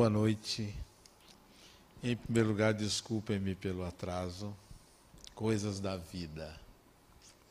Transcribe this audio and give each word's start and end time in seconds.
Boa 0.00 0.08
noite. 0.08 0.74
Em 2.02 2.16
primeiro 2.16 2.48
lugar, 2.48 2.72
desculpem-me 2.72 3.54
pelo 3.54 3.84
atraso. 3.84 4.56
Coisas 5.34 5.78
da 5.78 5.98
vida. 5.98 6.58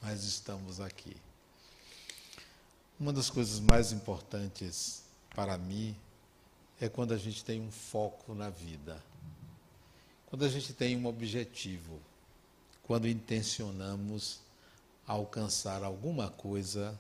Mas 0.01 0.23
estamos 0.23 0.81
aqui. 0.81 1.15
Uma 2.99 3.13
das 3.13 3.29
coisas 3.29 3.59
mais 3.59 3.91
importantes 3.91 5.03
para 5.35 5.59
mim 5.59 5.95
é 6.81 6.89
quando 6.89 7.13
a 7.13 7.17
gente 7.17 7.45
tem 7.45 7.61
um 7.61 7.69
foco 7.69 8.33
na 8.33 8.49
vida. 8.49 8.99
Quando 10.25 10.43
a 10.43 10.49
gente 10.49 10.73
tem 10.73 10.97
um 10.97 11.05
objetivo. 11.05 11.99
Quando 12.81 13.07
intencionamos 13.07 14.39
alcançar 15.05 15.83
alguma 15.83 16.31
coisa 16.31 16.99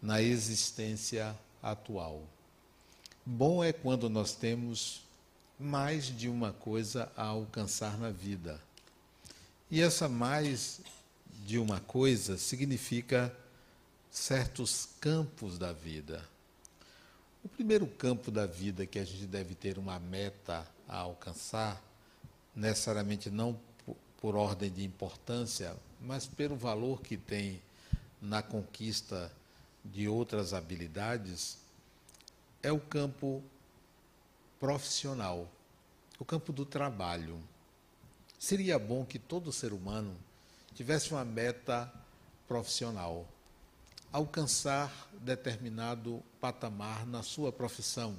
na 0.00 0.22
existência 0.22 1.36
atual. 1.60 2.22
Bom 3.26 3.64
é 3.64 3.72
quando 3.72 4.10
nós 4.10 4.34
temos 4.34 5.00
mais 5.58 6.04
de 6.04 6.28
uma 6.28 6.52
coisa 6.52 7.10
a 7.16 7.24
alcançar 7.24 7.96
na 7.98 8.10
vida. 8.10 8.60
E 9.70 9.80
essa 9.80 10.10
mais 10.10 10.82
de 11.46 11.58
uma 11.58 11.80
coisa 11.80 12.36
significa 12.36 13.34
certos 14.10 14.90
campos 15.00 15.58
da 15.58 15.72
vida. 15.72 16.22
O 17.42 17.48
primeiro 17.48 17.86
campo 17.86 18.30
da 18.30 18.44
vida 18.44 18.84
que 18.84 18.98
a 18.98 19.04
gente 19.06 19.24
deve 19.24 19.54
ter 19.54 19.78
uma 19.78 19.98
meta 19.98 20.66
a 20.86 20.98
alcançar, 20.98 21.82
necessariamente 22.54 23.30
não 23.30 23.58
por 24.20 24.36
ordem 24.36 24.70
de 24.70 24.84
importância, 24.84 25.74
mas 25.98 26.26
pelo 26.26 26.56
valor 26.56 27.00
que 27.00 27.16
tem 27.16 27.62
na 28.20 28.42
conquista 28.42 29.32
de 29.82 30.06
outras 30.08 30.52
habilidades, 30.52 31.63
é 32.64 32.72
o 32.72 32.80
campo 32.80 33.42
profissional, 34.58 35.46
o 36.18 36.24
campo 36.24 36.50
do 36.50 36.64
trabalho. 36.64 37.38
Seria 38.38 38.78
bom 38.78 39.04
que 39.04 39.18
todo 39.18 39.52
ser 39.52 39.74
humano 39.74 40.16
tivesse 40.74 41.12
uma 41.12 41.26
meta 41.26 41.92
profissional, 42.48 43.28
alcançar 44.10 45.10
determinado 45.20 46.22
patamar 46.40 47.06
na 47.06 47.22
sua 47.22 47.52
profissão, 47.52 48.18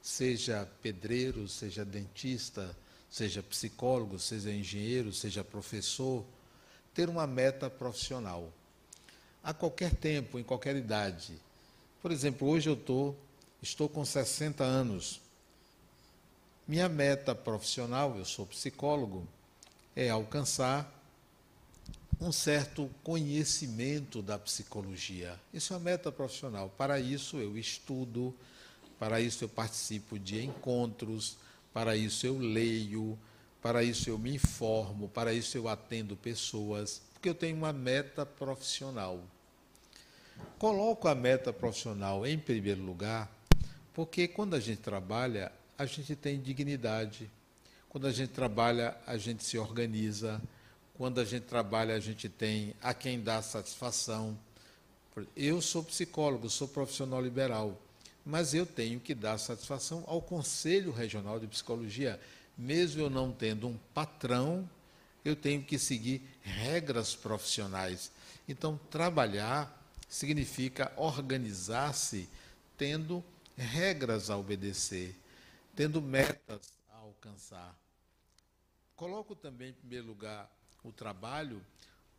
seja 0.00 0.66
pedreiro, 0.80 1.46
seja 1.46 1.84
dentista, 1.84 2.74
seja 3.10 3.42
psicólogo, 3.42 4.18
seja 4.18 4.50
engenheiro, 4.50 5.12
seja 5.12 5.44
professor, 5.44 6.24
ter 6.94 7.10
uma 7.10 7.26
meta 7.26 7.68
profissional. 7.68 8.50
A 9.44 9.52
qualquer 9.52 9.94
tempo, 9.94 10.38
em 10.38 10.42
qualquer 10.42 10.76
idade. 10.76 11.38
Por 12.00 12.10
exemplo, 12.10 12.48
hoje 12.48 12.70
eu 12.70 12.74
estou 12.74 13.14
Estou 13.62 13.88
com 13.88 14.04
60 14.04 14.64
anos. 14.64 15.20
Minha 16.66 16.88
meta 16.88 17.32
profissional, 17.32 18.18
eu 18.18 18.24
sou 18.24 18.44
psicólogo, 18.44 19.24
é 19.94 20.10
alcançar 20.10 20.92
um 22.20 22.32
certo 22.32 22.90
conhecimento 23.04 24.20
da 24.20 24.36
psicologia. 24.36 25.38
Isso 25.54 25.72
é 25.72 25.76
uma 25.76 25.84
meta 25.84 26.10
profissional. 26.10 26.72
Para 26.76 26.98
isso 26.98 27.36
eu 27.36 27.56
estudo, 27.56 28.34
para 28.98 29.20
isso 29.20 29.44
eu 29.44 29.48
participo 29.48 30.18
de 30.18 30.44
encontros, 30.44 31.36
para 31.72 31.96
isso 31.96 32.26
eu 32.26 32.38
leio, 32.38 33.16
para 33.62 33.84
isso 33.84 34.10
eu 34.10 34.18
me 34.18 34.34
informo, 34.34 35.08
para 35.08 35.32
isso 35.32 35.56
eu 35.56 35.68
atendo 35.68 36.16
pessoas, 36.16 37.00
porque 37.12 37.28
eu 37.28 37.34
tenho 37.34 37.56
uma 37.56 37.72
meta 37.72 38.26
profissional. 38.26 39.20
Coloco 40.58 41.06
a 41.06 41.14
meta 41.14 41.52
profissional 41.52 42.26
em 42.26 42.36
primeiro 42.36 42.82
lugar 42.82 43.30
porque 43.94 44.26
quando 44.26 44.54
a 44.54 44.60
gente 44.60 44.80
trabalha, 44.80 45.52
a 45.76 45.84
gente 45.84 46.16
tem 46.16 46.40
dignidade. 46.40 47.30
Quando 47.88 48.06
a 48.06 48.12
gente 48.12 48.30
trabalha, 48.30 48.96
a 49.06 49.16
gente 49.16 49.44
se 49.44 49.58
organiza. 49.58 50.40
Quando 50.94 51.20
a 51.20 51.24
gente 51.24 51.44
trabalha, 51.44 51.94
a 51.94 52.00
gente 52.00 52.28
tem 52.28 52.74
a 52.82 52.94
quem 52.94 53.20
dá 53.20 53.42
satisfação. 53.42 54.38
Eu 55.36 55.60
sou 55.60 55.84
psicólogo, 55.84 56.48
sou 56.48 56.66
profissional 56.66 57.20
liberal, 57.20 57.78
mas 58.24 58.54
eu 58.54 58.64
tenho 58.64 58.98
que 58.98 59.14
dar 59.14 59.36
satisfação 59.36 60.04
ao 60.06 60.22
Conselho 60.22 60.90
Regional 60.90 61.38
de 61.38 61.46
Psicologia. 61.46 62.18
Mesmo 62.56 63.02
eu 63.02 63.10
não 63.10 63.30
tendo 63.30 63.68
um 63.68 63.76
patrão, 63.92 64.68
eu 65.24 65.36
tenho 65.36 65.62
que 65.62 65.78
seguir 65.78 66.22
regras 66.42 67.14
profissionais. 67.14 68.10
Então, 68.48 68.80
trabalhar 68.90 69.78
significa 70.08 70.92
organizar-se 70.96 72.28
tendo 72.76 73.22
regras 73.56 74.30
a 74.30 74.36
obedecer, 74.36 75.16
tendo 75.74 76.00
metas 76.00 76.72
a 76.90 76.96
alcançar. 76.98 77.78
Coloco 78.96 79.34
também 79.34 79.70
em 79.70 79.74
primeiro 79.74 80.06
lugar 80.06 80.50
o 80.82 80.92
trabalho, 80.92 81.64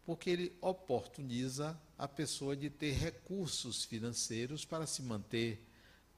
porque 0.06 0.30
ele 0.30 0.58
oportuniza 0.62 1.80
a 1.98 2.08
pessoa 2.08 2.56
de 2.56 2.70
ter 2.70 2.92
recursos 2.92 3.86
financeiros 3.86 4.66
para 4.66 4.86
se 4.86 5.02
manter, 5.02 5.66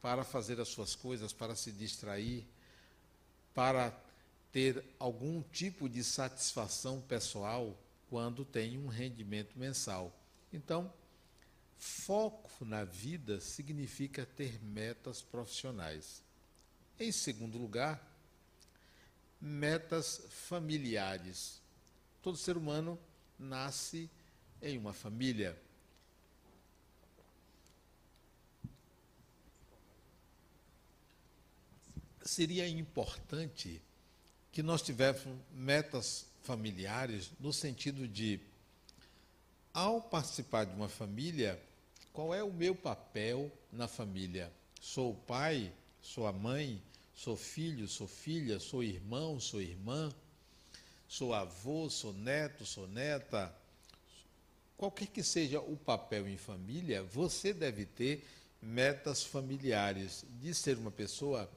para 0.02 0.24
fazer 0.24 0.60
as 0.60 0.70
suas 0.70 0.96
coisas, 0.96 1.34
para 1.34 1.56
se 1.56 1.72
distrair, 1.72 2.48
para 3.54 3.94
ter 4.52 4.84
algum 5.00 5.42
tipo 5.42 5.90
de 5.90 6.04
satisfação 6.04 7.02
pessoal 7.02 7.78
quando 8.10 8.46
tem 8.46 8.78
um 8.78 8.88
rendimento 8.88 9.58
mensal. 9.58 10.16
Então, 10.54 10.92
Foco 11.78 12.66
na 12.66 12.84
vida 12.84 13.40
significa 13.40 14.26
ter 14.26 14.62
metas 14.64 15.22
profissionais. 15.22 16.24
Em 17.00 17.12
segundo 17.12 17.58
lugar, 17.58 18.02
metas 19.40 20.22
familiares. 20.30 21.62
Todo 22.22 22.38
ser 22.38 22.58
humano 22.58 23.00
nasce 23.38 24.10
em 24.62 24.78
uma 24.78 24.94
família. 24.94 25.58
Seria 32.24 32.68
importante 32.68 33.82
que 34.52 34.64
nós 34.64 34.82
tivéssemos 34.82 35.38
metas 35.52 36.26
familiares 36.42 37.32
no 37.40 37.54
sentido 37.54 38.08
de 38.08 38.40
ao 39.76 40.00
participar 40.02 40.64
de 40.64 40.74
uma 40.74 40.88
família, 40.88 41.62
qual 42.14 42.34
é 42.34 42.42
o 42.42 42.54
meu 42.54 42.74
papel 42.74 43.52
na 43.74 43.90
família? 43.90 44.50
Sou 44.80 45.14
pai? 45.14 45.70
Sou 46.02 46.26
a 46.26 46.32
mãe? 46.32 46.82
Sou 47.14 47.36
filho? 47.36 47.86
Sou 47.86 48.08
filha? 48.08 48.58
Sou 48.58 48.82
irmão? 48.82 49.38
Sou 49.38 49.62
irmã? 49.62 50.16
Sou 51.10 51.34
avô? 51.34 51.90
Sou 51.90 52.14
neto? 52.14 52.66
Sou 52.66 52.88
neta? 52.88 53.54
Qualquer 54.78 55.08
que 55.08 55.22
seja 55.22 55.60
o 55.60 55.76
papel 55.76 56.26
em 56.30 56.38
família, 56.38 57.04
você 57.04 57.54
deve 57.54 57.86
ter 57.86 58.26
metas 58.62 59.24
familiares 59.24 60.24
de 60.40 60.54
ser 60.54 60.78
uma 60.78 60.92
pessoa 60.92 61.52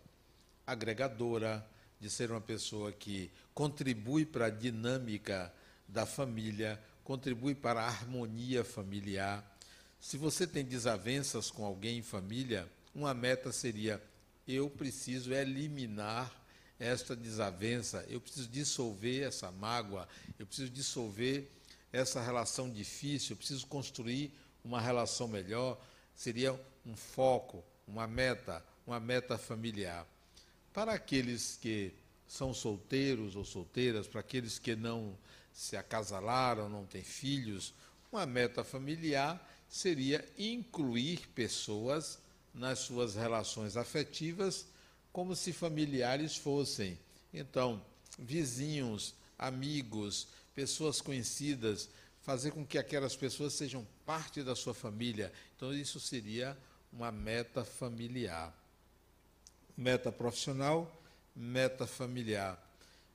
agregadora, 0.66 1.64
de 2.00 2.10
ser 2.10 2.32
uma 2.32 2.40
pessoa 2.40 2.90
que 2.90 3.30
contribui 3.54 4.26
para 4.26 4.46
a 4.46 4.50
dinâmica 4.50 5.54
da 5.86 6.04
família, 6.04 6.82
contribui 7.08 7.54
para 7.54 7.80
a 7.80 7.86
harmonia 7.86 8.62
familiar. 8.62 9.42
Se 9.98 10.18
você 10.18 10.46
tem 10.46 10.62
desavenças 10.62 11.50
com 11.50 11.64
alguém 11.64 11.96
em 11.96 12.02
família, 12.02 12.70
uma 12.94 13.14
meta 13.14 13.50
seria: 13.50 13.98
eu 14.46 14.68
preciso 14.68 15.32
eliminar 15.32 16.30
esta 16.78 17.16
desavença, 17.16 18.04
eu 18.10 18.20
preciso 18.20 18.46
dissolver 18.48 19.26
essa 19.26 19.50
mágoa, 19.50 20.06
eu 20.38 20.46
preciso 20.46 20.70
dissolver 20.70 21.50
essa 21.90 22.20
relação 22.20 22.70
difícil, 22.70 23.32
eu 23.32 23.38
preciso 23.38 23.66
construir 23.66 24.30
uma 24.62 24.78
relação 24.78 25.26
melhor. 25.26 25.82
Seria 26.14 26.52
um 26.84 26.94
foco, 26.94 27.64
uma 27.86 28.06
meta, 28.06 28.62
uma 28.86 29.00
meta 29.00 29.38
familiar. 29.38 30.06
Para 30.74 30.92
aqueles 30.92 31.56
que 31.56 31.90
são 32.26 32.52
solteiros 32.52 33.34
ou 33.34 33.46
solteiras, 33.46 34.06
para 34.06 34.20
aqueles 34.20 34.58
que 34.58 34.76
não 34.76 35.16
se 35.58 35.76
acasalaram, 35.76 36.68
não 36.68 36.86
têm 36.86 37.02
filhos, 37.02 37.74
uma 38.12 38.24
meta 38.24 38.62
familiar 38.62 39.44
seria 39.68 40.24
incluir 40.38 41.26
pessoas 41.34 42.20
nas 42.54 42.78
suas 42.78 43.16
relações 43.16 43.76
afetivas 43.76 44.66
como 45.12 45.34
se 45.34 45.52
familiares 45.52 46.36
fossem. 46.36 46.96
Então, 47.34 47.84
vizinhos, 48.16 49.16
amigos, 49.36 50.28
pessoas 50.54 51.00
conhecidas, 51.00 51.88
fazer 52.22 52.52
com 52.52 52.64
que 52.64 52.78
aquelas 52.78 53.16
pessoas 53.16 53.52
sejam 53.52 53.84
parte 54.06 54.44
da 54.44 54.54
sua 54.54 54.72
família. 54.72 55.32
Então, 55.56 55.74
isso 55.74 55.98
seria 55.98 56.56
uma 56.92 57.10
meta 57.10 57.64
familiar. 57.64 58.56
Meta 59.76 60.12
profissional, 60.12 61.02
meta 61.34 61.84
familiar. 61.84 62.64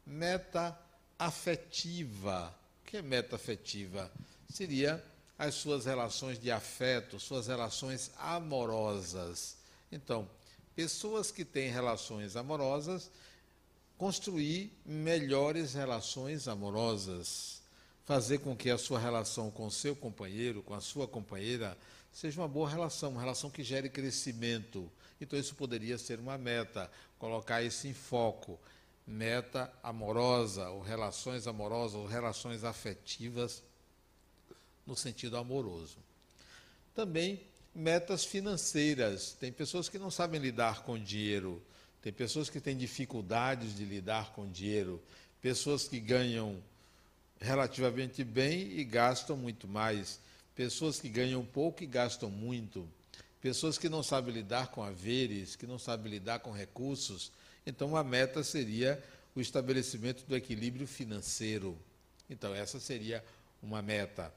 Meta 0.06 0.78
afetiva. 1.26 2.54
O 2.82 2.86
que 2.86 2.98
é 2.98 3.02
meta 3.02 3.36
afetiva? 3.36 4.12
Seria 4.50 5.04
as 5.38 5.56
suas 5.56 5.86
relações 5.86 6.40
de 6.40 6.52
afeto, 6.52 7.20
suas 7.20 7.48
relações 7.48 8.12
amorosas. 8.18 9.58
Então, 9.92 10.30
pessoas 10.76 11.32
que 11.32 11.44
têm 11.44 11.70
relações 11.70 12.36
amorosas 12.36 13.10
construir 13.98 14.72
melhores 14.86 15.74
relações 15.74 16.48
amorosas, 16.48 17.62
fazer 18.06 18.40
com 18.40 18.56
que 18.56 18.70
a 18.70 18.78
sua 18.78 19.00
relação 19.00 19.50
com 19.50 19.70
seu 19.70 19.96
companheiro, 19.96 20.62
com 20.62 20.74
a 20.74 20.82
sua 20.82 21.08
companheira, 21.08 21.78
seja 22.12 22.42
uma 22.42 22.48
boa 22.48 22.70
relação, 22.70 23.12
uma 23.12 23.22
relação 23.22 23.50
que 23.50 23.64
gere 23.64 23.90
crescimento. 23.90 24.92
Então, 25.22 25.40
isso 25.40 25.56
poderia 25.56 25.98
ser 25.98 26.20
uma 26.20 26.38
meta, 26.38 26.92
colocar 27.18 27.64
isso 27.64 27.88
em 27.88 27.94
foco. 27.94 28.60
Meta 29.06 29.72
amorosa, 29.84 30.70
ou 30.70 30.82
relações 30.82 31.48
amorosas, 31.48 31.96
ou 31.96 32.06
relações 32.06 32.64
afetivas, 32.64 33.64
no 34.86 34.96
sentido 34.96 35.38
amoroso. 35.38 35.98
Também 36.96 37.42
metas 37.74 38.24
financeiras. 38.24 39.34
Tem 39.40 39.52
pessoas 39.52 39.90
que 39.90 39.98
não 39.98 40.12
sabem 40.12 40.40
lidar 40.40 40.84
com 40.84 40.98
dinheiro, 40.98 41.62
tem 42.02 42.12
pessoas 42.14 42.50
que 42.50 42.60
têm 42.60 42.78
dificuldades 42.78 43.76
de 43.76 43.86
lidar 43.86 44.34
com 44.34 44.50
dinheiro, 44.50 45.02
pessoas 45.42 45.88
que 45.88 46.00
ganham 46.00 46.62
relativamente 47.40 48.24
bem 48.24 48.78
e 48.78 48.84
gastam 48.84 49.36
muito 49.36 49.68
mais, 49.68 50.20
pessoas 50.56 51.00
que 51.00 51.10
ganham 51.10 51.44
pouco 51.46 51.84
e 51.84 51.88
gastam 51.88 52.30
muito, 52.30 52.88
pessoas 53.42 53.78
que 53.78 53.90
não 53.90 54.04
sabem 54.04 54.34
lidar 54.34 54.68
com 54.68 54.84
haveres, 54.84 55.56
que 55.56 55.68
não 55.68 55.80
sabem 55.80 56.12
lidar 56.12 56.40
com 56.40 56.52
recursos. 56.52 57.32
Então, 57.66 57.96
a 57.96 58.04
meta 58.04 58.44
seria 58.44 59.02
o 59.36 59.42
estabelecimento 59.42 60.26
do 60.26 60.36
equilíbrio 60.36 60.86
financeiro. 60.86 61.78
Então, 62.30 62.54
essa 62.54 62.80
seria 62.80 63.24
uma 63.62 63.82
meta 63.82 64.34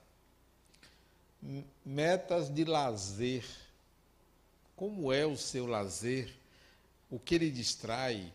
metas 1.85 2.53
de 2.53 2.65
lazer. 2.65 3.45
Como 4.75 5.13
é 5.13 5.25
o 5.25 5.37
seu 5.37 5.67
lazer? 5.67 6.33
O 7.11 7.19
que 7.19 7.35
ele 7.35 7.51
distrai? 7.51 8.33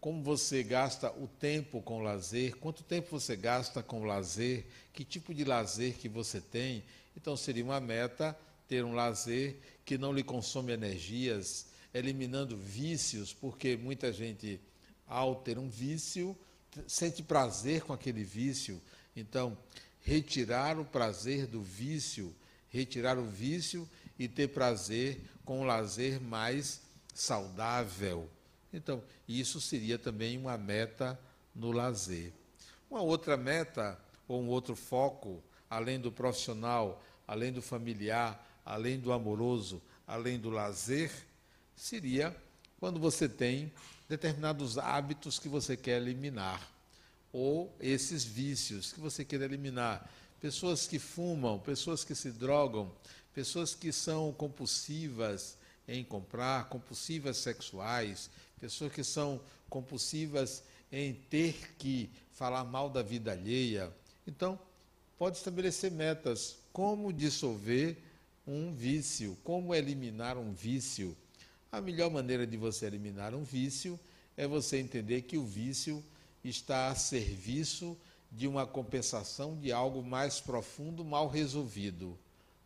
Como 0.00 0.22
você 0.22 0.62
gasta 0.62 1.10
o 1.12 1.28
tempo 1.28 1.82
com 1.82 1.98
o 1.98 2.02
lazer? 2.02 2.56
Quanto 2.56 2.82
tempo 2.82 3.08
você 3.10 3.36
gasta 3.36 3.82
com 3.82 4.00
o 4.00 4.04
lazer? 4.04 4.66
Que 4.92 5.04
tipo 5.04 5.34
de 5.34 5.44
lazer 5.44 5.94
que 5.94 6.08
você 6.08 6.40
tem? 6.40 6.82
Então 7.16 7.36
seria 7.36 7.64
uma 7.64 7.80
meta 7.80 8.36
ter 8.68 8.84
um 8.84 8.94
lazer 8.94 9.56
que 9.84 9.98
não 9.98 10.12
lhe 10.12 10.22
consome 10.22 10.72
energias, 10.72 11.66
eliminando 11.92 12.56
vícios, 12.56 13.32
porque 13.32 13.76
muita 13.76 14.12
gente 14.12 14.60
ao 15.06 15.34
ter 15.36 15.58
um 15.58 15.68
vício 15.68 16.36
sente 16.86 17.22
prazer 17.22 17.82
com 17.82 17.92
aquele 17.92 18.22
vício. 18.22 18.80
Então, 19.16 19.56
retirar 20.00 20.78
o 20.78 20.84
prazer 20.84 21.46
do 21.46 21.60
vício, 21.60 22.34
retirar 22.68 23.18
o 23.18 23.24
vício 23.24 23.88
e 24.18 24.28
ter 24.28 24.48
prazer 24.48 25.20
com 25.44 25.60
um 25.60 25.64
lazer 25.64 26.20
mais 26.20 26.80
saudável. 27.14 28.30
Então, 28.72 29.02
isso 29.26 29.60
seria 29.60 29.98
também 29.98 30.38
uma 30.38 30.56
meta 30.56 31.18
no 31.54 31.72
lazer. 31.72 32.32
Uma 32.88 33.02
outra 33.02 33.36
meta 33.36 33.98
ou 34.28 34.40
um 34.40 34.48
outro 34.48 34.76
foco, 34.76 35.42
além 35.68 35.98
do 35.98 36.12
profissional, 36.12 37.02
além 37.26 37.52
do 37.52 37.60
familiar, 37.60 38.46
além 38.64 38.98
do 38.98 39.12
amoroso, 39.12 39.82
além 40.06 40.38
do 40.38 40.50
lazer, 40.50 41.10
seria 41.80 42.36
quando 42.78 43.00
você 43.00 43.26
tem 43.26 43.72
determinados 44.08 44.76
hábitos 44.76 45.38
que 45.38 45.48
você 45.48 45.76
quer 45.76 45.96
eliminar 45.96 46.60
ou 47.32 47.74
esses 47.80 48.22
vícios 48.22 48.92
que 48.92 49.00
você 49.00 49.24
quer 49.24 49.40
eliminar. 49.40 50.10
Pessoas 50.40 50.86
que 50.86 50.98
fumam, 50.98 51.58
pessoas 51.58 52.04
que 52.04 52.14
se 52.14 52.30
drogam, 52.30 52.92
pessoas 53.34 53.74
que 53.74 53.92
são 53.92 54.32
compulsivas 54.32 55.56
em 55.88 56.04
comprar, 56.04 56.68
compulsivas 56.68 57.38
sexuais, 57.38 58.28
pessoas 58.60 58.92
que 58.92 59.02
são 59.02 59.40
compulsivas 59.68 60.62
em 60.92 61.14
ter 61.14 61.74
que 61.78 62.10
falar 62.32 62.64
mal 62.64 62.90
da 62.90 63.02
vida 63.02 63.32
alheia. 63.32 63.90
Então, 64.26 64.58
pode 65.16 65.38
estabelecer 65.38 65.90
metas. 65.90 66.58
Como 66.72 67.12
dissolver 67.12 67.96
um 68.46 68.72
vício? 68.72 69.36
Como 69.42 69.74
eliminar 69.74 70.36
um 70.36 70.52
vício? 70.52 71.16
A 71.72 71.80
melhor 71.80 72.10
maneira 72.10 72.44
de 72.44 72.56
você 72.56 72.86
eliminar 72.86 73.32
um 73.32 73.44
vício 73.44 73.98
é 74.36 74.44
você 74.44 74.78
entender 74.78 75.22
que 75.22 75.38
o 75.38 75.46
vício 75.46 76.02
está 76.42 76.88
a 76.88 76.96
serviço 76.96 77.96
de 78.32 78.48
uma 78.48 78.66
compensação 78.66 79.56
de 79.56 79.70
algo 79.70 80.02
mais 80.02 80.40
profundo 80.40 81.04
mal 81.04 81.28
resolvido. 81.28 82.18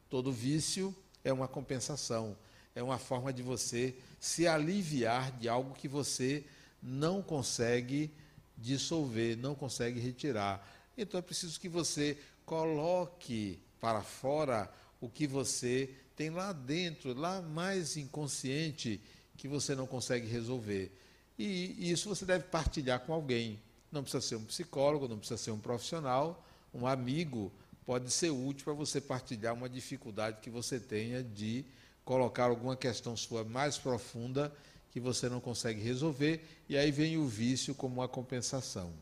Todo 0.09 0.33
vício 0.33 0.95
é 1.23 1.31
uma 1.31 1.47
compensação, 1.47 2.35
é 2.75 2.83
uma 2.83 2.97
forma 2.97 3.31
de 3.31 3.43
você 3.43 3.95
se 4.19 4.47
aliviar 4.47 5.33
de 5.33 5.51
algo 5.51 5.75
que 5.75 5.87
você 5.87 6.43
não 6.83 7.23
consegue 7.23 8.11
dissolver, 8.57 9.37
não 9.37 9.55
consegue 9.55 10.01
retirar. 10.01 10.67
Então 10.97 11.19
é 11.19 11.23
preciso 11.23 11.61
que 11.61 11.69
você 11.69 12.17
coloque 12.47 13.59
para 13.83 14.01
fora 14.01 14.73
o 15.05 15.09
que 15.11 15.27
você 15.27 15.91
tem 16.17 16.31
lá 16.31 16.53
dentro, 16.53 17.13
lá 17.13 17.43
mais 17.43 17.97
inconsciente, 17.97 19.01
que 19.37 19.47
você 19.47 19.75
não 19.75 19.87
consegue 19.87 20.27
resolver. 20.27 20.91
E 21.39 21.91
isso 21.91 22.09
você 22.09 22.25
deve 22.25 22.45
partilhar 22.45 23.01
com 23.01 23.13
alguém. 23.13 23.61
Não 23.93 24.03
precisa 24.03 24.23
ser 24.23 24.37
um 24.37 24.45
psicólogo, 24.45 25.07
não 25.07 25.19
precisa 25.19 25.37
ser 25.37 25.51
um 25.51 25.59
profissional, 25.59 26.43
um 26.73 26.87
amigo 26.87 27.53
pode 27.85 28.11
ser 28.11 28.31
útil 28.31 28.65
para 28.65 28.73
você 28.73 28.99
partilhar 28.99 29.53
uma 29.53 29.69
dificuldade 29.69 30.41
que 30.41 30.49
você 30.49 30.81
tenha 30.81 31.23
de 31.23 31.67
colocar 32.03 32.45
alguma 32.45 32.77
questão 32.77 33.15
sua 33.15 33.45
mais 33.45 33.77
profunda 33.77 34.51
que 34.91 35.01
você 35.01 35.29
não 35.29 35.41
consegue 35.41 35.83
resolver, 35.83 36.43
e 36.69 36.79
aí 36.79 36.91
vem 36.91 37.19
o 37.19 37.27
vício 37.27 37.75
como 37.75 37.97
uma 37.97 38.09
compensação. 38.09 38.93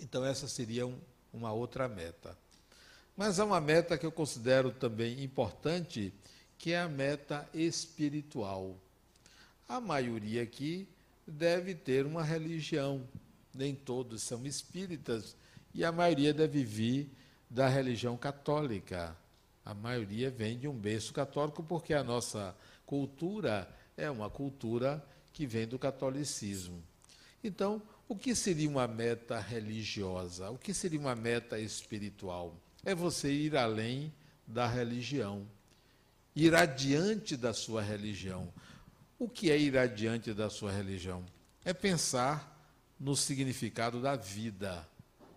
Então, 0.00 0.24
essa 0.24 0.48
seria 0.48 0.86
um, 0.86 0.98
uma 1.32 1.52
outra 1.52 1.88
meta. 1.88 2.36
Mas 3.16 3.38
há 3.38 3.44
uma 3.44 3.60
meta 3.60 3.98
que 3.98 4.06
eu 4.06 4.12
considero 4.12 4.70
também 4.70 5.22
importante, 5.22 6.12
que 6.56 6.72
é 6.72 6.80
a 6.80 6.88
meta 6.88 7.48
espiritual. 7.52 8.76
A 9.68 9.80
maioria 9.80 10.42
aqui 10.42 10.88
deve 11.26 11.74
ter 11.74 12.06
uma 12.06 12.22
religião, 12.22 13.06
nem 13.54 13.74
todos 13.74 14.22
são 14.22 14.46
espíritas, 14.46 15.36
e 15.74 15.84
a 15.84 15.92
maioria 15.92 16.32
deve 16.32 16.64
vir 16.64 17.10
da 17.48 17.68
religião 17.68 18.16
católica. 18.16 19.16
A 19.64 19.74
maioria 19.74 20.30
vem 20.30 20.58
de 20.58 20.66
um 20.66 20.74
berço 20.74 21.12
católico, 21.12 21.62
porque 21.62 21.94
a 21.94 22.02
nossa 22.02 22.56
cultura 22.86 23.68
é 23.96 24.10
uma 24.10 24.28
cultura 24.30 25.04
que 25.32 25.46
vem 25.46 25.66
do 25.66 25.78
catolicismo. 25.78 26.82
Então, 27.44 27.82
o 28.08 28.16
que 28.16 28.34
seria 28.34 28.68
uma 28.68 28.86
meta 28.86 29.38
religiosa? 29.38 30.50
O 30.50 30.58
que 30.58 30.74
seria 30.74 31.00
uma 31.00 31.14
meta 31.14 31.58
espiritual? 31.58 32.56
É 32.84 32.94
você 32.94 33.32
ir 33.32 33.56
além 33.56 34.12
da 34.46 34.66
religião, 34.66 35.46
ir 36.34 36.54
adiante 36.54 37.36
da 37.36 37.54
sua 37.54 37.80
religião. 37.80 38.52
O 39.18 39.28
que 39.28 39.50
é 39.50 39.58
ir 39.58 39.78
adiante 39.78 40.34
da 40.34 40.50
sua 40.50 40.72
religião? 40.72 41.24
É 41.64 41.72
pensar 41.72 42.52
no 42.98 43.14
significado 43.14 44.00
da 44.00 44.16
vida, 44.16 44.86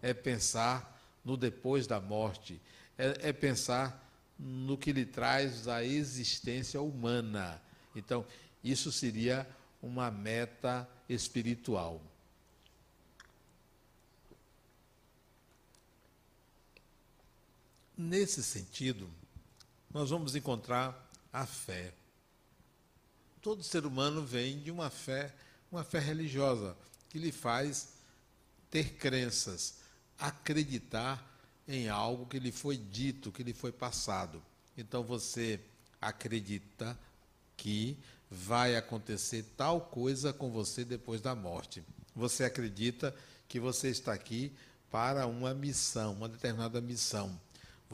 é 0.01 0.13
pensar 0.13 0.99
no 1.23 1.37
depois 1.37 1.85
da 1.85 1.99
morte, 1.99 2.59
é, 2.97 3.29
é 3.29 3.33
pensar 3.33 4.03
no 4.39 4.77
que 4.77 4.91
lhe 4.91 5.05
traz 5.05 5.67
a 5.67 5.83
existência 5.83 6.81
humana. 6.81 7.61
Então, 7.95 8.25
isso 8.63 8.91
seria 8.91 9.47
uma 9.81 10.09
meta 10.09 10.89
espiritual. 11.07 12.01
Nesse 17.97 18.43
sentido, 18.43 19.09
nós 19.93 20.09
vamos 20.09 20.35
encontrar 20.35 21.09
a 21.31 21.45
fé. 21.45 21.93
Todo 23.41 23.63
ser 23.63 23.85
humano 23.85 24.25
vem 24.25 24.59
de 24.59 24.69
uma 24.69 24.89
fé, 24.89 25.33
uma 25.71 25.83
fé 25.83 25.99
religiosa, 25.99 26.75
que 27.09 27.17
lhe 27.17 27.31
faz 27.31 27.89
ter 28.69 28.95
crenças, 28.95 29.75
acreditar 30.19 31.25
em 31.65 31.87
algo 31.87 32.25
que 32.25 32.37
lhe 32.37 32.51
foi 32.51 32.75
dito, 32.75 33.31
que 33.31 33.43
lhe 33.43 33.53
foi 33.53 33.71
passado. 33.71 34.43
Então 34.77 35.01
você 35.01 35.59
acredita 36.01 36.99
que 37.55 37.97
vai 38.29 38.75
acontecer 38.75 39.45
tal 39.55 39.79
coisa 39.79 40.33
com 40.33 40.51
você 40.51 40.83
depois 40.83 41.21
da 41.21 41.33
morte. 41.33 41.81
Você 42.13 42.43
acredita 42.43 43.15
que 43.47 43.59
você 43.59 43.87
está 43.87 44.11
aqui 44.11 44.51
para 44.91 45.25
uma 45.27 45.53
missão, 45.53 46.13
uma 46.13 46.27
determinada 46.27 46.81
missão. 46.81 47.39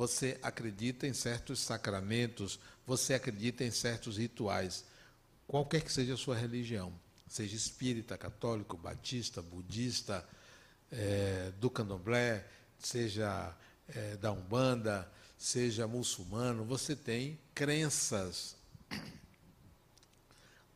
Você 0.01 0.39
acredita 0.41 1.05
em 1.05 1.13
certos 1.13 1.60
sacramentos, 1.60 2.60
você 2.88 3.13
acredita 3.13 3.63
em 3.63 3.70
certos 3.70 4.17
rituais, 4.17 4.84
qualquer 5.48 5.84
que 5.84 5.93
seja 5.93 6.15
a 6.15 6.17
sua 6.17 6.36
religião 6.36 6.91
seja 7.27 7.55
espírita, 7.55 8.17
católico, 8.17 8.75
batista, 8.75 9.43
budista, 9.43 10.27
é, 10.91 11.51
do 11.60 11.70
candomblé, 11.70 12.43
seja 12.79 13.55
é, 13.89 14.17
da 14.17 14.31
Umbanda, 14.31 15.08
seja 15.38 15.88
muçulmano, 15.88 16.65
você 16.65 16.96
tem 16.96 17.39
crenças. 17.53 18.55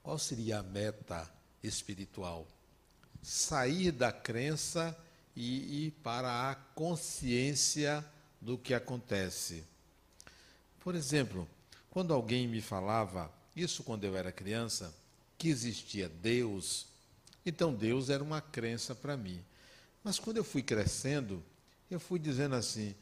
Qual 0.04 0.20
seria 0.20 0.60
a 0.60 0.64
meta 0.64 1.28
espiritual? 1.64 2.48
Sair 3.24 3.92
da 3.92 4.12
crença 4.12 4.96
e 5.36 5.88
ir 5.88 5.92
para 6.04 6.52
a 6.52 6.56
consciência 6.56 8.06
do 8.46 8.60
que 8.60 8.76
acontece. 8.76 9.64
Por 10.80 10.94
exemplo, 10.94 11.48
quando 11.90 12.14
alguém 12.14 12.48
me 12.48 12.62
falava, 12.62 13.34
isso 13.56 13.84
quando 13.84 14.04
eu 14.04 14.16
era 14.16 14.32
criança, 14.32 14.94
que 15.36 15.50
existia 15.50 16.08
Deus, 16.08 16.86
então 17.44 17.74
Deus 17.74 18.12
era 18.12 18.24
uma 18.24 18.42
crença 18.42 18.94
para 18.94 19.18
mim. 19.18 19.44
Mas 20.04 20.20
quando 20.20 20.38
eu 20.38 20.44
fui 20.44 20.62
crescendo, 20.62 21.44
eu 21.90 22.00
fui 22.00 22.20
dizendo 22.20 22.54
assim: 22.54 22.94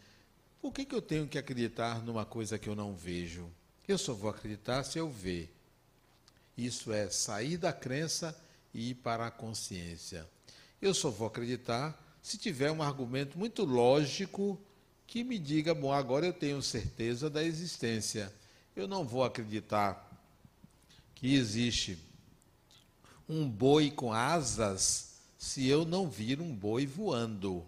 por 0.61 0.71
que, 0.71 0.85
que 0.85 0.95
eu 0.95 1.01
tenho 1.01 1.27
que 1.27 1.37
acreditar 1.37 2.01
numa 2.01 2.25
coisa 2.25 2.57
que 2.57 2.69
eu 2.69 2.75
não 2.75 2.95
vejo? 2.95 3.51
Eu 3.85 3.97
só 3.97 4.13
vou 4.13 4.29
acreditar 4.29 4.81
se 4.85 4.97
eu 4.97 5.09
ver. 5.09 5.53
Isso 6.57 6.93
é 6.93 7.09
sair 7.09 7.57
da 7.57 7.73
crença 7.73 8.33
e 8.73 8.91
ir 8.91 8.95
para 8.95 9.27
a 9.27 9.31
consciência. 9.31 10.25
Eu 10.81 10.93
só 10.93 11.09
vou 11.09 11.27
acreditar 11.27 12.01
se 12.21 12.37
tiver 12.37 12.71
um 12.71 12.81
argumento 12.81 13.37
muito 13.37 13.65
lógico 13.65 14.57
que 15.13 15.23
me 15.23 15.37
diga, 15.37 15.75
bom, 15.75 15.93
agora 15.93 16.25
eu 16.25 16.33
tenho 16.33 16.59
certeza 16.59 17.29
da 17.29 17.43
existência. 17.43 18.33
Eu 18.75 18.87
não 18.87 19.05
vou 19.05 19.23
acreditar 19.23 20.09
que 21.13 21.35
existe 21.35 21.99
um 23.29 23.47
boi 23.47 23.91
com 23.91 24.11
asas 24.11 25.19
se 25.37 25.67
eu 25.67 25.85
não 25.85 26.09
vir 26.09 26.41
um 26.41 26.51
boi 26.51 26.87
voando. 26.87 27.63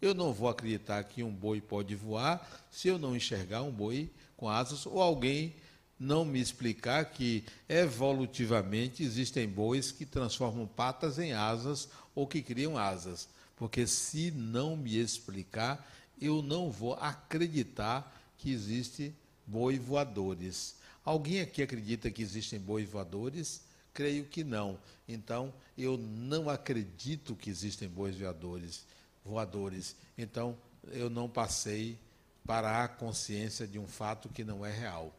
Eu 0.00 0.14
não 0.14 0.32
vou 0.32 0.48
acreditar 0.48 1.04
que 1.04 1.22
um 1.22 1.30
boi 1.30 1.60
pode 1.60 1.94
voar 1.94 2.66
se 2.70 2.88
eu 2.88 2.98
não 2.98 3.14
enxergar 3.14 3.60
um 3.60 3.70
boi 3.70 4.08
com 4.34 4.48
asas 4.48 4.86
ou 4.86 4.98
alguém 4.98 5.54
não 6.00 6.24
me 6.24 6.40
explicar 6.40 7.04
que 7.10 7.44
evolutivamente 7.68 9.02
existem 9.02 9.46
bois 9.46 9.92
que 9.92 10.06
transformam 10.06 10.66
patas 10.66 11.18
em 11.18 11.34
asas 11.34 11.90
ou 12.14 12.26
que 12.26 12.40
criam 12.40 12.78
asas. 12.78 13.28
Porque 13.54 13.86
se 13.86 14.30
não 14.30 14.78
me 14.78 14.98
explicar, 14.98 15.86
eu 16.20 16.42
não 16.42 16.70
vou 16.70 16.94
acreditar 16.94 18.14
que 18.38 18.50
existe 18.50 19.14
boi 19.46 19.78
voadores. 19.78 20.76
Alguém 21.04 21.40
aqui 21.40 21.62
acredita 21.62 22.10
que 22.10 22.22
existem 22.22 22.58
boi 22.58 22.84
voadores? 22.84 23.62
Creio 23.94 24.24
que 24.24 24.42
não. 24.42 24.78
Então, 25.08 25.52
eu 25.76 25.96
não 25.96 26.50
acredito 26.50 27.34
que 27.34 27.48
existem 27.48 27.88
bois 27.88 28.18
voadores. 28.18 28.84
voadores. 29.24 29.96
Então, 30.16 30.56
eu 30.88 31.08
não 31.08 31.28
passei 31.28 31.98
para 32.44 32.84
a 32.84 32.88
consciência 32.88 33.66
de 33.66 33.78
um 33.78 33.86
fato 33.86 34.28
que 34.28 34.44
não 34.44 34.64
é 34.64 34.72
real. 34.72 35.14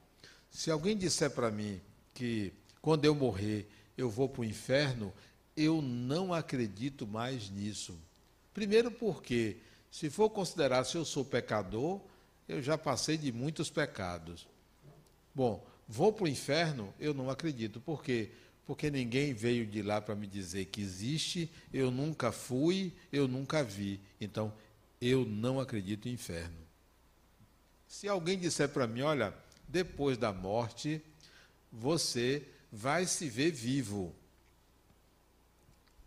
Se 0.49 0.71
alguém 0.71 0.97
disser 0.97 1.29
para 1.31 1.51
mim 1.51 1.79
que 2.13 2.53
quando 2.81 3.05
eu 3.05 3.13
morrer 3.13 3.69
eu 3.97 4.09
vou 4.09 4.29
para 4.29 4.41
o 4.41 4.45
inferno, 4.45 5.11
eu 5.55 5.81
não 5.81 6.33
acredito 6.33 7.07
mais 7.07 7.49
nisso. 7.49 7.97
Primeiro 8.53 8.91
porque, 8.91 9.57
se 9.91 10.09
for 10.09 10.29
considerar 10.29 10.83
se 10.83 10.95
eu 10.95 11.05
sou 11.05 11.23
pecador, 11.23 11.99
eu 12.47 12.61
já 12.61 12.77
passei 12.77 13.17
de 13.17 13.31
muitos 13.31 13.69
pecados. 13.69 14.47
Bom, 15.33 15.65
vou 15.87 16.11
para 16.13 16.25
o 16.25 16.27
inferno, 16.27 16.93
eu 16.99 17.13
não 17.13 17.29
acredito. 17.29 17.79
Por 17.79 18.03
quê? 18.03 18.31
Porque 18.65 18.89
ninguém 18.89 19.33
veio 19.33 19.65
de 19.65 19.81
lá 19.81 20.01
para 20.01 20.15
me 20.15 20.27
dizer 20.27 20.65
que 20.65 20.81
existe, 20.81 21.49
eu 21.73 21.89
nunca 21.89 22.31
fui, 22.31 22.93
eu 23.11 23.27
nunca 23.27 23.63
vi. 23.63 23.99
Então, 24.19 24.53
eu 25.01 25.25
não 25.25 25.59
acredito 25.59 26.09
em 26.09 26.13
inferno. 26.13 26.57
Se 27.87 28.07
alguém 28.07 28.37
disser 28.37 28.67
para 28.69 28.87
mim, 28.87 29.01
olha, 29.01 29.33
depois 29.67 30.17
da 30.17 30.33
morte, 30.33 31.01
você 31.71 32.45
vai 32.71 33.05
se 33.05 33.29
ver 33.29 33.51
vivo. 33.51 34.13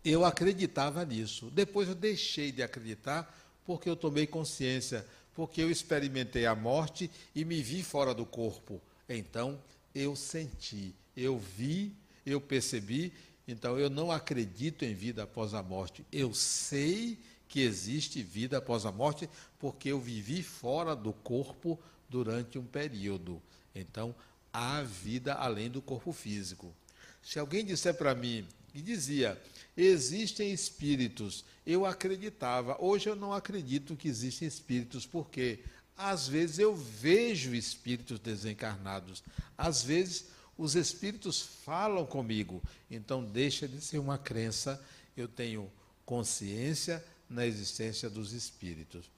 Eu 0.03 0.25
acreditava 0.25 1.03
nisso. 1.05 1.49
Depois 1.51 1.87
eu 1.87 1.95
deixei 1.95 2.51
de 2.51 2.61
acreditar 2.61 3.40
porque 3.65 3.89
eu 3.89 3.95
tomei 3.95 4.27
consciência, 4.27 5.05
porque 5.33 5.61
eu 5.61 5.69
experimentei 5.69 6.45
a 6.45 6.55
morte 6.55 7.09
e 7.33 7.45
me 7.45 7.61
vi 7.61 7.83
fora 7.83 8.13
do 8.13 8.25
corpo. 8.25 8.81
Então 9.07 9.59
eu 9.93 10.15
senti, 10.15 10.93
eu 11.15 11.37
vi, 11.37 11.93
eu 12.25 12.39
percebi. 12.39 13.13
Então 13.47 13.77
eu 13.79 13.89
não 13.89 14.11
acredito 14.11 14.85
em 14.85 14.93
vida 14.93 15.23
após 15.23 15.53
a 15.53 15.63
morte. 15.63 16.05
Eu 16.11 16.33
sei 16.33 17.17
que 17.47 17.61
existe 17.61 18.23
vida 18.23 18.57
após 18.57 18.85
a 18.85 18.91
morte 18.91 19.29
porque 19.59 19.89
eu 19.89 19.99
vivi 19.99 20.41
fora 20.41 20.95
do 20.95 21.11
corpo 21.11 21.77
durante 22.07 22.57
um 22.57 22.65
período. 22.65 23.41
Então, 23.75 24.15
há 24.53 24.81
vida 24.81 25.33
além 25.33 25.69
do 25.69 25.81
corpo 25.81 26.11
físico. 26.11 26.73
Se 27.21 27.39
alguém 27.39 27.65
disser 27.65 27.93
para 27.93 28.15
mim, 28.15 28.47
e 28.73 28.81
dizia, 28.81 29.41
existem 29.75 30.51
espíritos, 30.51 31.43
eu 31.65 31.85
acreditava. 31.85 32.77
Hoje 32.79 33.09
eu 33.09 33.15
não 33.15 33.33
acredito 33.33 33.95
que 33.95 34.07
existem 34.07 34.47
espíritos, 34.47 35.05
porque 35.05 35.59
às 35.97 36.27
vezes 36.27 36.59
eu 36.59 36.75
vejo 36.75 37.53
espíritos 37.53 38.19
desencarnados, 38.19 39.23
às 39.57 39.83
vezes 39.83 40.25
os 40.57 40.75
espíritos 40.75 41.41
falam 41.41 42.05
comigo. 42.05 42.61
Então 42.89 43.23
deixa 43.23 43.67
de 43.67 43.81
ser 43.81 43.99
uma 43.99 44.17
crença, 44.17 44.81
eu 45.15 45.27
tenho 45.27 45.71
consciência 46.05 47.03
na 47.29 47.45
existência 47.45 48.09
dos 48.09 48.33
espíritos. 48.33 49.09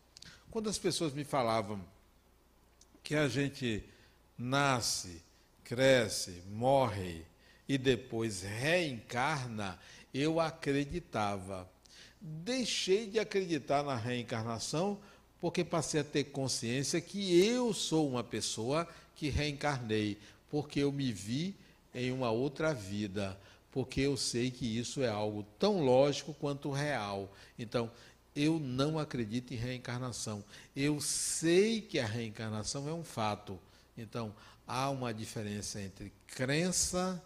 Quando 0.51 0.69
as 0.69 0.77
pessoas 0.77 1.13
me 1.13 1.23
falavam 1.23 1.83
que 3.03 3.15
a 3.15 3.27
gente 3.27 3.83
nasce, 4.37 5.21
cresce, 5.63 6.43
morre 6.51 7.25
e 7.67 7.77
depois 7.77 8.41
reencarna, 8.41 9.79
eu 10.13 10.39
acreditava. 10.39 11.69
Deixei 12.19 13.07
de 13.07 13.19
acreditar 13.19 13.83
na 13.83 13.95
reencarnação 13.95 14.99
porque 15.39 15.63
passei 15.63 15.99
a 15.99 16.05
ter 16.05 16.25
consciência 16.25 17.01
que 17.01 17.37
eu 17.45 17.73
sou 17.73 18.07
uma 18.07 18.23
pessoa 18.23 18.87
que 19.15 19.29
reencarnei, 19.29 20.17
porque 20.49 20.79
eu 20.79 20.91
me 20.91 21.11
vi 21.11 21.55
em 21.93 22.11
uma 22.11 22.31
outra 22.31 22.73
vida, 22.73 23.37
porque 23.71 24.01
eu 24.01 24.15
sei 24.15 24.49
que 24.49 24.65
isso 24.77 25.03
é 25.03 25.09
algo 25.09 25.43
tão 25.59 25.83
lógico 25.83 26.33
quanto 26.33 26.71
real. 26.71 27.29
Então, 27.59 27.91
eu 28.35 28.59
não 28.59 28.97
acredito 28.97 29.53
em 29.53 29.57
reencarnação. 29.57 30.43
Eu 30.75 31.01
sei 31.01 31.81
que 31.81 31.99
a 31.99 32.05
reencarnação 32.05 32.87
é 32.87 32.93
um 32.93 33.03
fato. 33.03 33.59
Então, 33.97 34.33
há 34.65 34.89
uma 34.89 35.13
diferença 35.13 35.81
entre 35.81 36.11
crença 36.27 37.21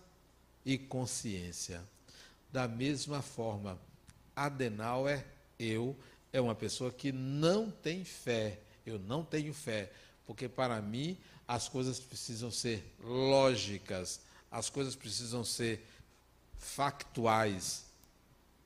e 0.68 0.78
consciência. 0.78 1.82
Da 2.52 2.68
mesma 2.68 3.22
forma, 3.22 3.80
Adenauer, 4.36 5.26
eu, 5.58 5.96
é 6.34 6.42
uma 6.42 6.54
pessoa 6.54 6.92
que 6.92 7.10
não 7.10 7.72
tem 7.72 8.04
fé. 8.04 8.60
Eu 8.86 9.00
não 9.00 9.24
tenho 9.24 9.54
fé, 9.54 9.90
porque 10.26 10.50
para 10.50 10.82
mim 10.82 11.18
as 11.48 11.70
coisas 11.70 12.02
precisam 12.02 12.52
ser 12.52 12.84
lógicas, 13.02 14.20
as 14.52 14.70
coisas 14.70 14.94
precisam 14.94 15.42
ser 15.42 15.86
factuais. 16.58 17.86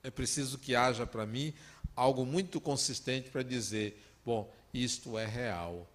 É 0.04 0.10
preciso 0.10 0.58
que 0.58 0.76
haja 0.76 1.06
para 1.06 1.28
mim 1.28 1.54
algo 1.96 2.26
muito 2.26 2.60
consistente 2.60 3.30
para 3.30 3.44
dizer, 3.44 4.02
bom, 4.26 4.52
isto 4.74 5.20
é 5.20 5.26
real. 5.28 5.88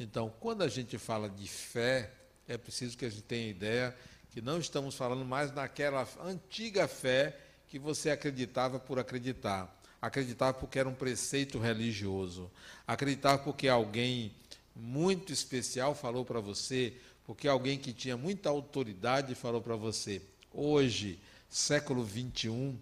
Então, 0.00 0.34
quando 0.40 0.62
a 0.62 0.68
gente 0.68 0.98
fala 0.98 1.28
de 1.28 1.46
fé, 1.46 2.10
é 2.48 2.58
preciso 2.58 2.98
que 2.98 3.04
a 3.04 3.08
gente 3.08 3.22
tenha 3.22 3.48
ideia 3.48 3.96
que 4.34 4.42
não 4.42 4.58
estamos 4.58 4.96
falando 4.96 5.24
mais 5.24 5.54
naquela 5.54 6.08
antiga 6.24 6.88
fé 6.88 7.38
que 7.68 7.78
você 7.78 8.10
acreditava 8.10 8.80
por 8.80 8.98
acreditar. 8.98 9.80
Acreditava 10.02 10.52
porque 10.54 10.76
era 10.76 10.88
um 10.88 10.94
preceito 10.94 11.56
religioso. 11.60 12.50
Acreditava 12.84 13.38
porque 13.38 13.68
alguém 13.68 14.34
muito 14.74 15.32
especial 15.32 15.94
falou 15.94 16.24
para 16.24 16.40
você, 16.40 16.94
porque 17.24 17.46
alguém 17.46 17.78
que 17.78 17.92
tinha 17.92 18.16
muita 18.16 18.48
autoridade 18.48 19.36
falou 19.36 19.62
para 19.62 19.76
você. 19.76 20.20
Hoje, 20.52 21.20
século 21.48 22.02
21, 22.02 22.76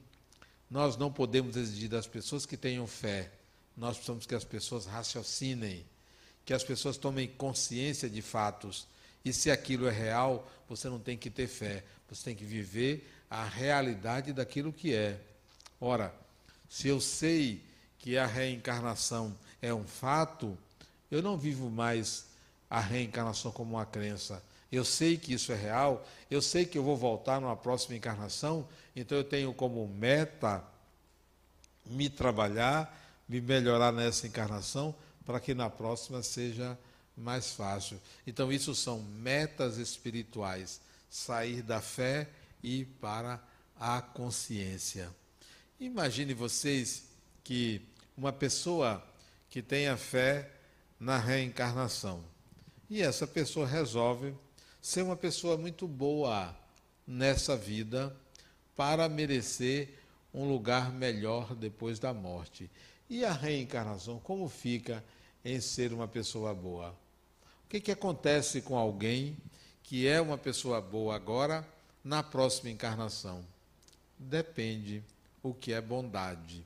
nós 0.71 0.97
não 0.97 1.12
podemos 1.12 1.54
exigir 1.54 1.90
das 1.90 2.06
pessoas 2.06 2.47
que 2.47 2.56
tenham 2.56 2.87
fé. 2.87 3.30
Nós 3.76 3.97
precisamos 3.97 4.25
que 4.25 4.35
as 4.35 4.44
pessoas 4.44 4.87
raciocinem, 4.87 5.85
que 6.47 6.54
as 6.54 6.64
pessoas 6.64 6.97
tomem 6.97 7.28
consciência 7.28 8.09
de 8.09 8.23
fatos. 8.23 8.87
E 9.25 9.33
se 9.33 9.50
aquilo 9.50 9.87
é 9.87 9.93
real, 9.93 10.50
você 10.69 10.88
não 10.88 10.99
tem 10.99 11.17
que 11.17 11.31
ter 11.31 11.47
fé, 11.47 11.85
você 12.09 12.25
tem 12.25 12.35
que 12.35 12.45
viver 12.45 13.09
a 13.31 13.45
realidade 13.45 14.33
daquilo 14.33 14.73
que 14.73 14.95
é. 14.95 15.19
Ora, 15.81 16.14
se 16.69 16.88
eu 16.88 17.00
sei 17.00 17.62
que 17.99 18.17
a 18.19 18.26
reencarnação 18.26 19.37
é 19.61 19.73
um 19.73 19.85
fato, 19.85 20.57
eu 21.11 21.23
não 21.23 21.38
vivo 21.38 21.71
mais 21.71 22.26
a 22.69 22.81
reencarnação 22.81 23.52
como 23.52 23.75
uma 23.75 23.87
crença. 23.87 24.43
Eu 24.71 24.85
sei 24.85 25.17
que 25.19 25.35
isso 25.35 25.52
é 25.52 25.55
real, 25.55 26.07
eu 26.31 26.41
sei 26.41 26.64
que 26.64 26.79
eu 26.79 26.83
vou 26.83 26.97
voltar 26.97 27.41
numa 27.41 27.57
próxima 27.57 27.95
encarnação, 27.95 28.67
então 28.97 29.19
eu 29.19 29.25
tenho 29.25 29.52
como 29.52 29.87
meta 29.87 30.64
me 31.85 32.09
trabalhar, 32.09 32.99
me 33.29 33.41
melhorar 33.41 33.93
nessa 33.93 34.26
encarnação, 34.26 34.95
para 35.25 35.38
que 35.38 35.55
na 35.55 35.69
próxima 35.69 36.23
seja 36.23 36.79
mais 37.16 37.52
fácil. 37.52 38.00
Então, 38.26 38.52
isso 38.52 38.75
são 38.75 39.02
metas 39.02 39.78
espirituais: 39.78 40.81
sair 41.11 41.62
da 41.62 41.81
fé 41.81 42.28
e 42.62 42.85
para 42.85 43.42
a 43.78 44.00
consciência. 44.00 45.11
Imagine 45.81 46.35
vocês 46.35 47.04
que 47.42 47.83
uma 48.16 48.33
pessoa 48.33 49.04
que 49.50 49.61
tenha 49.61 49.97
fé 49.97 50.50
na 50.99 51.19
reencarnação 51.19 52.25
e 52.88 53.02
essa 53.02 53.26
pessoa 53.26 53.66
resolve 53.66 54.35
ser 54.81 55.02
uma 55.02 55.16
pessoa 55.16 55.57
muito 55.57 55.88
boa 55.88 56.54
nessa 57.07 57.57
vida 57.57 58.14
para 58.76 59.09
merecer 59.09 59.99
um 60.33 60.47
lugar 60.47 60.92
melhor 60.92 61.54
depois 61.54 61.99
da 61.99 62.12
morte. 62.12 62.71
E 63.09 63.25
a 63.25 63.33
reencarnação, 63.33 64.19
como 64.21 64.49
fica 64.49 65.02
em 65.45 65.61
ser 65.61 65.92
uma 65.92 66.07
pessoa 66.07 66.54
boa? 66.54 66.95
Que, 67.73 67.81
que 67.81 67.93
acontece 67.93 68.61
com 68.61 68.76
alguém 68.76 69.35
que 69.83 70.07
é 70.07 70.21
uma 70.21 70.37
pessoa 70.37 70.79
boa 70.79 71.17
agora, 71.17 71.67
na 72.05 72.23
próxima 72.23 72.69
encarnação? 72.69 73.43
Depende 74.19 75.02
o 75.43 75.55
que 75.55 75.73
é 75.73 75.81
bondade. 75.81 76.62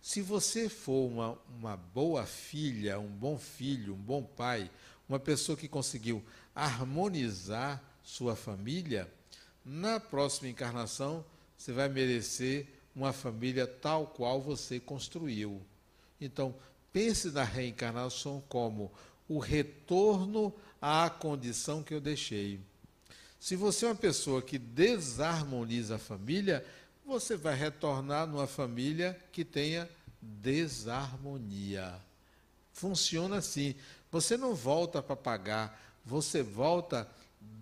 Se 0.00 0.22
você 0.22 0.68
for 0.68 1.10
uma, 1.10 1.38
uma 1.58 1.76
boa 1.76 2.24
filha, 2.24 2.96
um 3.00 3.08
bom 3.08 3.36
filho, 3.36 3.94
um 3.94 4.00
bom 4.00 4.22
pai, 4.22 4.70
uma 5.08 5.18
pessoa 5.18 5.58
que 5.58 5.66
conseguiu 5.66 6.22
harmonizar 6.54 7.82
sua 8.04 8.36
família, 8.36 9.12
na 9.64 9.98
próxima 9.98 10.48
encarnação 10.48 11.24
você 11.58 11.72
vai 11.72 11.88
merecer 11.88 12.68
uma 12.94 13.12
família 13.12 13.66
tal 13.66 14.06
qual 14.06 14.40
você 14.40 14.78
construiu. 14.78 15.60
Então, 16.20 16.54
pense 16.92 17.32
na 17.32 17.42
reencarnação 17.42 18.40
como 18.48 18.92
o 19.28 19.38
retorno 19.38 20.52
à 20.80 21.08
condição 21.08 21.82
que 21.82 21.94
eu 21.94 22.00
deixei. 22.00 22.60
Se 23.40 23.56
você 23.56 23.84
é 23.84 23.88
uma 23.88 23.94
pessoa 23.94 24.40
que 24.40 24.58
desarmoniza 24.58 25.96
a 25.96 25.98
família, 25.98 26.64
você 27.04 27.36
vai 27.36 27.54
retornar 27.54 28.26
numa 28.26 28.46
família 28.46 29.18
que 29.32 29.44
tenha 29.44 29.88
desarmonia. 30.20 31.94
Funciona 32.72 33.36
assim. 33.36 33.74
Você 34.10 34.36
não 34.36 34.54
volta 34.54 35.02
para 35.02 35.16
pagar, 35.16 35.78
você 36.04 36.42
volta 36.42 37.08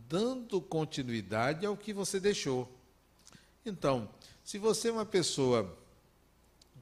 dando 0.09 0.61
continuidade 0.61 1.67
ao 1.67 1.77
que 1.77 1.93
você 1.93 2.21
deixou. 2.21 2.71
Então, 3.65 4.09
se 4.45 4.59
você 4.59 4.89
é 4.89 4.93
uma 4.93 5.07
pessoa 5.07 5.77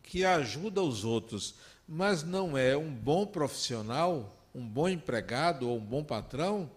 que 0.03 0.25
ajuda 0.25 0.83
os 0.83 1.05
outros, 1.05 1.55
mas 1.87 2.23
não 2.23 2.59
é 2.59 2.77
um 2.77 2.93
bom 2.93 3.27
profissional, 3.27 4.37
um 4.55 4.67
bom 4.67 4.89
empregado 4.89 5.69
ou 5.69 5.79
um 5.79 5.85
bom 5.85 6.03
patrão, 6.03 6.71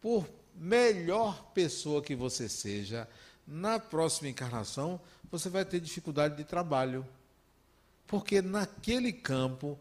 por 0.00 0.28
melhor 0.54 1.42
pessoa 1.52 2.02
que 2.02 2.14
você 2.14 2.48
seja, 2.48 3.08
na 3.46 3.78
próxima 3.78 4.28
encarnação 4.28 5.00
você 5.30 5.48
vai 5.48 5.64
ter 5.64 5.80
dificuldade 5.80 6.36
de 6.36 6.44
trabalho. 6.44 7.06
Porque 8.06 8.40
naquele 8.40 9.12
campo, 9.12 9.78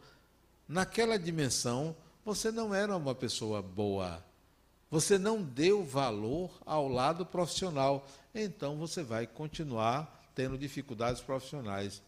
naquela 0.68 1.18
dimensão, 1.18 1.96
você 2.26 2.52
não 2.52 2.76
era 2.76 2.96
uma 2.96 3.16
pessoa 3.16 3.62
boa. 3.62 4.24
Você 4.92 5.18
não 5.18 5.42
deu 5.42 5.84
valor 5.84 6.52
ao 6.66 6.88
lado 6.88 7.26
profissional. 7.26 8.06
Então 8.36 8.78
você 8.78 9.04
vai 9.04 9.26
continuar 9.26 10.30
tendo 10.36 10.58
dificuldades 10.58 11.22
profissionais. 11.22 12.02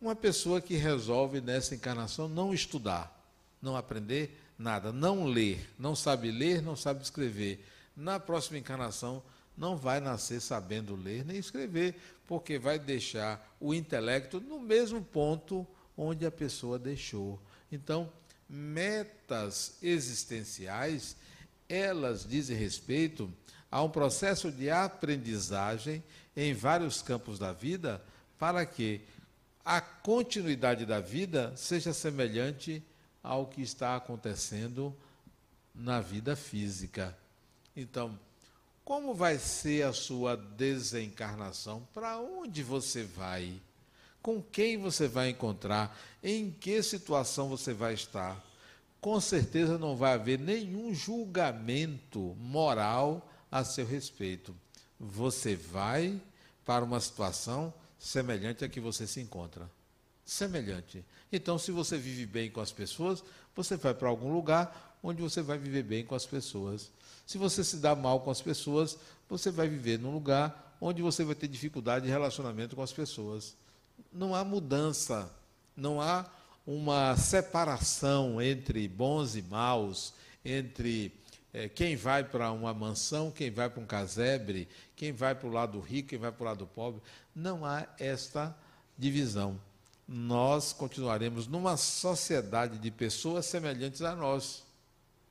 Uma 0.00 0.16
pessoa 0.16 0.60
que 0.60 0.76
resolve 0.76 1.40
nessa 1.40 1.74
encarnação 1.74 2.28
não 2.28 2.52
estudar, 2.52 3.19
não 3.60 3.76
aprender 3.76 4.38
nada, 4.58 4.92
não 4.92 5.24
ler, 5.24 5.70
não 5.78 5.94
sabe 5.94 6.30
ler, 6.30 6.62
não 6.62 6.76
sabe 6.76 7.02
escrever. 7.02 7.64
Na 7.96 8.18
próxima 8.18 8.58
encarnação 8.58 9.22
não 9.56 9.76
vai 9.76 10.00
nascer 10.00 10.40
sabendo 10.40 10.94
ler 10.96 11.24
nem 11.24 11.36
escrever, 11.36 11.94
porque 12.26 12.58
vai 12.58 12.78
deixar 12.78 13.56
o 13.60 13.74
intelecto 13.74 14.40
no 14.40 14.60
mesmo 14.60 15.02
ponto 15.02 15.66
onde 15.96 16.24
a 16.24 16.30
pessoa 16.30 16.78
deixou. 16.78 17.40
Então, 17.70 18.10
metas 18.48 19.76
existenciais, 19.82 21.16
elas 21.68 22.26
dizem 22.26 22.56
respeito 22.56 23.32
a 23.70 23.82
um 23.82 23.90
processo 23.90 24.50
de 24.50 24.70
aprendizagem 24.70 26.02
em 26.36 26.52
vários 26.54 27.02
campos 27.02 27.38
da 27.38 27.52
vida, 27.52 28.02
para 28.38 28.64
que 28.64 29.02
a 29.64 29.80
continuidade 29.80 30.86
da 30.86 31.00
vida 31.00 31.52
seja 31.54 31.92
semelhante 31.92 32.82
ao 33.22 33.46
que 33.46 33.62
está 33.62 33.96
acontecendo 33.96 34.96
na 35.74 36.00
vida 36.00 36.34
física. 36.36 37.16
Então, 37.76 38.18
como 38.84 39.14
vai 39.14 39.38
ser 39.38 39.84
a 39.84 39.92
sua 39.92 40.36
desencarnação? 40.36 41.86
Para 41.94 42.18
onde 42.18 42.62
você 42.62 43.04
vai? 43.04 43.60
Com 44.20 44.42
quem 44.42 44.76
você 44.76 45.06
vai 45.06 45.30
encontrar? 45.30 45.96
Em 46.22 46.50
que 46.50 46.82
situação 46.82 47.48
você 47.48 47.72
vai 47.72 47.94
estar? 47.94 48.42
Com 49.00 49.20
certeza 49.20 49.78
não 49.78 49.96
vai 49.96 50.14
haver 50.14 50.38
nenhum 50.38 50.92
julgamento 50.92 52.36
moral 52.38 53.26
a 53.50 53.64
seu 53.64 53.86
respeito. 53.86 54.54
Você 54.98 55.56
vai 55.56 56.20
para 56.66 56.84
uma 56.84 57.00
situação 57.00 57.72
semelhante 57.98 58.64
à 58.64 58.68
que 58.68 58.80
você 58.80 59.06
se 59.06 59.20
encontra. 59.20 59.70
Semelhante. 60.30 61.04
Então, 61.32 61.58
se 61.58 61.72
você 61.72 61.98
vive 61.98 62.24
bem 62.24 62.48
com 62.48 62.60
as 62.60 62.70
pessoas, 62.70 63.20
você 63.52 63.76
vai 63.76 63.92
para 63.92 64.08
algum 64.08 64.32
lugar 64.32 64.96
onde 65.02 65.20
você 65.20 65.42
vai 65.42 65.58
viver 65.58 65.82
bem 65.82 66.04
com 66.04 66.14
as 66.14 66.24
pessoas. 66.24 66.92
Se 67.26 67.36
você 67.36 67.64
se 67.64 67.78
dá 67.78 67.96
mal 67.96 68.20
com 68.20 68.30
as 68.30 68.40
pessoas, 68.40 68.96
você 69.28 69.50
vai 69.50 69.66
viver 69.66 69.98
num 69.98 70.12
lugar 70.12 70.76
onde 70.80 71.02
você 71.02 71.24
vai 71.24 71.34
ter 71.34 71.48
dificuldade 71.48 72.04
de 72.04 72.12
relacionamento 72.12 72.76
com 72.76 72.82
as 72.82 72.92
pessoas. 72.92 73.56
Não 74.12 74.32
há 74.32 74.44
mudança, 74.44 75.28
não 75.76 76.00
há 76.00 76.24
uma 76.64 77.16
separação 77.16 78.40
entre 78.40 78.86
bons 78.86 79.34
e 79.34 79.42
maus, 79.42 80.14
entre 80.44 81.12
é, 81.52 81.68
quem 81.68 81.96
vai 81.96 82.22
para 82.22 82.52
uma 82.52 82.72
mansão, 82.72 83.32
quem 83.32 83.50
vai 83.50 83.68
para 83.68 83.82
um 83.82 83.86
casebre, 83.86 84.68
quem 84.94 85.10
vai 85.10 85.34
para 85.34 85.48
o 85.48 85.52
lado 85.52 85.80
rico, 85.80 86.10
quem 86.10 86.20
vai 86.20 86.30
para 86.30 86.42
o 86.42 86.46
lado 86.46 86.68
pobre. 86.68 87.02
Não 87.34 87.66
há 87.66 87.84
esta 87.98 88.56
divisão. 88.96 89.58
Nós 90.12 90.72
continuaremos 90.72 91.46
numa 91.46 91.76
sociedade 91.76 92.78
de 92.78 92.90
pessoas 92.90 93.46
semelhantes 93.46 94.02
a 94.02 94.16
nós. 94.16 94.64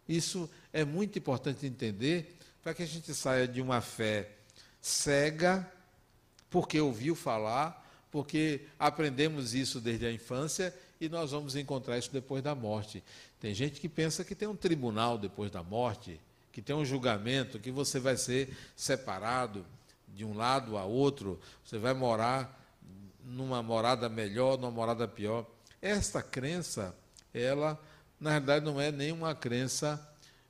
Isso 0.07 0.49
é 0.71 0.85
muito 0.85 1.19
importante 1.19 1.65
entender 1.65 2.37
para 2.63 2.73
que 2.73 2.83
a 2.83 2.85
gente 2.85 3.13
saia 3.13 3.45
de 3.45 3.61
uma 3.61 3.81
fé 3.81 4.31
cega, 4.79 5.69
porque 6.49 6.79
ouviu 6.79 7.13
falar, 7.13 7.85
porque 8.09 8.67
aprendemos 8.79 9.53
isso 9.53 9.81
desde 9.81 10.05
a 10.05 10.13
infância 10.13 10.73
e 11.01 11.09
nós 11.09 11.31
vamos 11.31 11.57
encontrar 11.57 11.97
isso 11.97 12.13
depois 12.13 12.41
da 12.41 12.55
morte. 12.55 13.03
Tem 13.37 13.53
gente 13.53 13.81
que 13.81 13.89
pensa 13.89 14.23
que 14.23 14.33
tem 14.33 14.47
um 14.47 14.55
tribunal 14.55 15.17
depois 15.17 15.51
da 15.51 15.61
morte, 15.61 16.17
que 16.53 16.61
tem 16.61 16.73
um 16.73 16.85
julgamento, 16.85 17.59
que 17.59 17.69
você 17.69 17.99
vai 17.99 18.15
ser 18.15 18.55
separado 18.77 19.65
de 20.07 20.23
um 20.23 20.33
lado 20.33 20.77
a 20.77 20.85
outro, 20.85 21.37
você 21.65 21.77
vai 21.77 21.93
morar 21.93 22.58
numa 23.29 23.61
morada 23.61 24.09
melhor, 24.09 24.57
numa 24.57 24.71
morada 24.71 25.07
pior. 25.07 25.45
Esta 25.81 26.21
crença, 26.21 26.95
ela 27.33 27.79
na 28.19 28.31
verdade 28.31 28.65
não 28.65 28.81
é 28.81 28.91
nenhuma 28.91 29.33
crença 29.33 30.05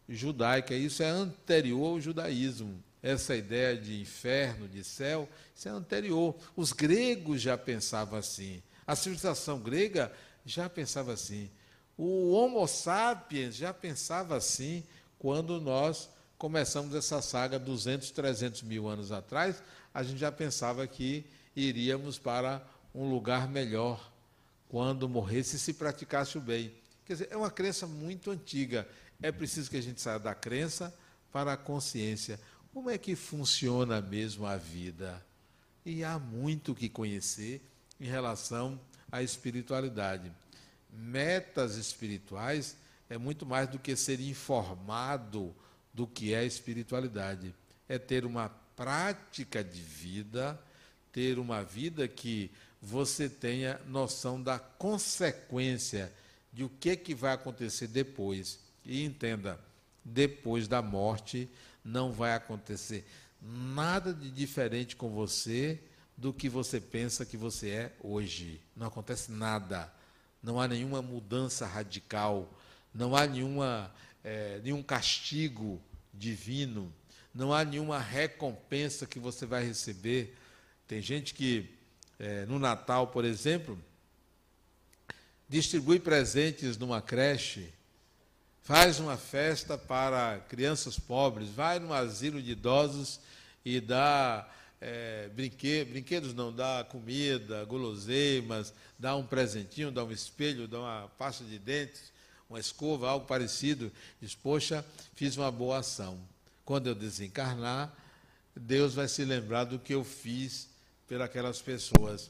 judaica, 0.08 0.74
isso 0.74 1.04
é 1.04 1.10
anterior 1.10 1.86
ao 1.86 2.02
judaísmo. 2.02 2.84
Essa 3.02 3.36
ideia 3.36 3.78
de 3.78 4.02
inferno, 4.02 4.68
de 4.68 4.84
céu, 4.84 5.30
isso 5.56 5.70
é 5.70 5.72
anterior. 5.72 6.36
Os 6.56 6.74
gregos 6.74 7.42
já 7.42 7.58
pensavam 7.58 8.20
assim. 8.20 8.62
A 8.86 8.96
civilização 8.96 9.60
grega 9.60 10.12
já 10.46 10.68
pensava 10.68 11.14
assim. 11.14 11.50
O 11.98 12.32
Homo 12.32 12.66
sapiens 12.68 13.56
já 13.56 13.74
pensava 13.74 14.36
assim 14.36 14.84
quando 15.18 15.62
nós 15.62 16.10
começamos 16.38 16.96
essa 16.96 17.22
saga 17.22 17.60
200, 17.60 18.12
300 18.12 18.64
mil 18.64 18.88
anos 18.88 19.12
atrás. 19.12 19.62
A 19.94 20.04
gente 20.04 20.18
já 20.18 20.32
pensava 20.32 20.86
que 20.88 21.26
iríamos 21.60 22.18
para 22.18 22.66
um 22.94 23.10
lugar 23.10 23.48
melhor 23.48 24.12
quando 24.68 25.10
morresse 25.10 25.58
se 25.60 25.74
praticasse 25.74 26.38
o 26.38 26.42
bem. 26.42 26.74
Quer 27.06 27.14
dizer, 27.14 27.28
é 27.32 27.38
uma 27.38 27.50
crença 27.50 27.88
muito 27.88 28.30
antiga. 28.32 28.88
É 29.22 29.32
preciso 29.32 29.70
que 29.70 29.78
a 29.78 29.82
gente 29.82 30.00
saia 30.00 30.20
da 30.20 30.36
crença 30.36 30.94
para 31.32 31.54
a 31.54 31.58
consciência. 31.58 32.40
Como 32.74 32.90
é 32.90 32.98
que 32.98 33.16
funciona 33.16 34.00
mesmo 34.00 34.46
a 34.46 34.56
vida? 34.56 35.26
E 35.86 36.04
há 36.04 36.20
muito 36.20 36.76
que 36.76 36.88
conhecer 36.88 37.62
em 38.00 38.06
relação 38.06 38.80
à 39.12 39.24
espiritualidade. 39.24 40.32
Metas 40.92 41.76
espirituais 41.76 42.78
é 43.10 43.18
muito 43.18 43.46
mais 43.46 43.68
do 43.68 43.80
que 43.80 43.96
ser 43.96 44.20
informado 44.20 45.56
do 45.94 46.06
que 46.06 46.34
é 46.34 46.46
espiritualidade. 46.46 47.54
É 47.88 47.98
ter 47.98 48.24
uma 48.24 48.50
prática 48.76 49.64
de 49.64 49.82
vida, 49.82 50.62
ter 51.12 51.40
uma 51.40 51.64
vida 51.64 52.08
que 52.08 52.52
você 52.82 53.28
tenha 53.28 53.80
noção 53.88 54.42
da 54.42 54.58
consequência 54.58 56.14
de 56.52 56.64
o 56.64 56.70
que, 56.70 56.96
que 56.96 57.14
vai 57.14 57.34
acontecer 57.34 57.88
depois. 57.88 58.60
E 58.86 59.04
entenda, 59.04 59.60
depois 60.04 60.68
da 60.68 60.82
morte 60.82 61.50
não 61.84 62.12
vai 62.12 62.34
acontecer 62.34 63.06
nada 63.42 64.14
de 64.14 64.30
diferente 64.30 64.96
com 64.96 65.10
você 65.10 65.80
do 66.18 66.34
que 66.34 66.50
você 66.50 66.80
pensa 66.80 67.26
que 67.26 67.38
você 67.38 67.70
é 67.70 67.94
hoje. 68.02 68.62
Não 68.76 68.88
acontece 68.88 69.32
nada. 69.32 69.92
Não 70.44 70.60
há 70.60 70.68
nenhuma 70.68 71.02
mudança 71.02 71.66
radical. 71.66 72.54
Não 72.94 73.16
há 73.16 73.26
nenhuma, 73.26 73.94
é, 74.24 74.60
nenhum 74.64 74.84
castigo 74.84 75.82
divino. 76.14 76.94
Não 77.34 77.54
há 77.54 77.64
nenhuma 77.64 78.00
recompensa 78.00 79.06
que 79.06 79.20
você 79.20 79.46
vai 79.46 79.64
receber. 79.64 80.38
Tem 80.90 81.04
gente 81.04 81.36
que, 81.36 81.70
é, 82.18 82.48
no 82.48 82.58
Natal, 82.58 83.06
por 83.06 83.24
exemplo, 83.24 83.78
distribui 85.48 86.00
presentes 86.00 86.80
numa 86.80 87.00
creche, 87.00 87.72
faz 88.64 89.00
uma 89.00 89.16
festa 89.16 89.78
para 89.78 90.40
crianças 90.50 90.98
pobres, 90.98 91.48
vai 91.50 91.78
num 91.78 91.94
asilo 91.94 92.42
de 92.42 92.54
idosos 92.54 93.20
e 93.64 93.80
dá 93.80 94.50
é, 94.82 95.30
brinquedos, 95.30 95.94
brinquedos 95.94 96.34
não, 96.34 96.52
dá 96.52 96.84
comida, 96.90 97.64
guloseimas, 97.66 98.74
dá 98.98 99.16
um 99.16 99.24
presentinho, 99.24 99.92
dá 99.92 100.04
um 100.04 100.12
espelho, 100.12 100.68
dá 100.68 100.80
uma 100.80 101.12
pasta 101.20 101.44
de 101.44 101.60
dentes, 101.60 102.12
uma 102.50 102.60
escova, 102.60 103.12
algo 103.12 103.28
parecido. 103.28 103.92
Diz, 104.20 104.34
poxa, 104.34 104.84
fiz 105.14 105.38
uma 105.38 105.52
boa 105.52 105.78
ação. 105.78 106.20
Quando 106.66 106.88
eu 106.88 106.96
desencarnar, 106.96 107.96
Deus 108.56 108.96
vai 108.96 109.08
se 109.08 109.24
lembrar 109.24 109.66
do 109.66 109.78
que 109.78 109.94
eu 109.94 110.04
fiz 110.04 110.69
pelas 111.18 111.62
pessoas. 111.62 112.30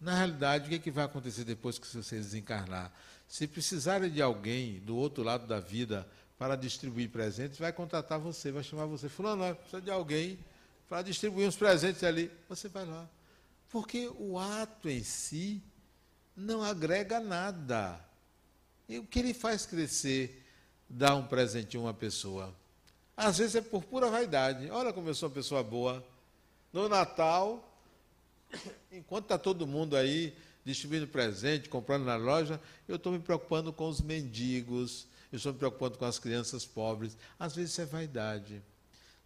Na 0.00 0.16
realidade, 0.16 0.66
o 0.66 0.68
que, 0.68 0.74
é 0.74 0.78
que 0.78 0.90
vai 0.90 1.04
acontecer 1.04 1.44
depois 1.44 1.78
que 1.78 1.86
você 1.86 2.16
desencarnar? 2.16 2.92
Se 3.28 3.46
precisarem 3.46 4.10
de 4.10 4.20
alguém 4.20 4.80
do 4.80 4.96
outro 4.96 5.22
lado 5.22 5.46
da 5.46 5.60
vida 5.60 6.06
para 6.36 6.56
distribuir 6.56 7.08
presentes, 7.08 7.58
vai 7.58 7.72
contratar 7.72 8.18
você, 8.18 8.50
vai 8.50 8.64
chamar 8.64 8.86
você. 8.86 9.08
Fulano, 9.08 9.54
precisa 9.54 9.80
de 9.80 9.90
alguém 9.90 10.38
para 10.88 11.02
distribuir 11.02 11.46
uns 11.46 11.56
presentes 11.56 12.02
ali. 12.02 12.30
Você 12.48 12.68
vai 12.68 12.84
lá. 12.84 13.08
Porque 13.70 14.10
o 14.18 14.38
ato 14.38 14.88
em 14.88 15.04
si 15.04 15.62
não 16.36 16.62
agrega 16.62 17.20
nada. 17.20 17.98
E 18.88 18.98
o 18.98 19.06
que 19.06 19.20
ele 19.20 19.32
faz 19.32 19.64
crescer, 19.64 20.44
dar 20.88 21.14
um 21.14 21.26
presente 21.26 21.76
a 21.76 21.80
uma 21.80 21.94
pessoa? 21.94 22.52
Às 23.16 23.38
vezes 23.38 23.54
é 23.54 23.60
por 23.60 23.84
pura 23.84 24.10
vaidade. 24.10 24.68
Olha 24.68 24.92
como 24.92 25.08
eu 25.08 25.14
sou 25.14 25.28
uma 25.28 25.34
pessoa 25.34 25.62
boa. 25.62 26.04
No 26.72 26.88
Natal, 26.88 27.68
enquanto 28.90 29.24
está 29.24 29.38
todo 29.38 29.66
mundo 29.66 29.96
aí 29.96 30.34
distribuindo 30.64 31.06
presente, 31.06 31.68
comprando 31.68 32.04
na 32.04 32.16
loja, 32.16 32.60
eu 32.88 32.96
estou 32.96 33.12
me 33.12 33.18
preocupando 33.18 33.72
com 33.72 33.88
os 33.88 34.00
mendigos, 34.00 35.06
eu 35.30 35.36
estou 35.36 35.52
me 35.52 35.58
preocupando 35.58 35.98
com 35.98 36.04
as 36.04 36.18
crianças 36.18 36.64
pobres. 36.64 37.16
Às 37.38 37.54
vezes 37.54 37.72
isso 37.72 37.80
é 37.80 37.86
vaidade. 37.86 38.62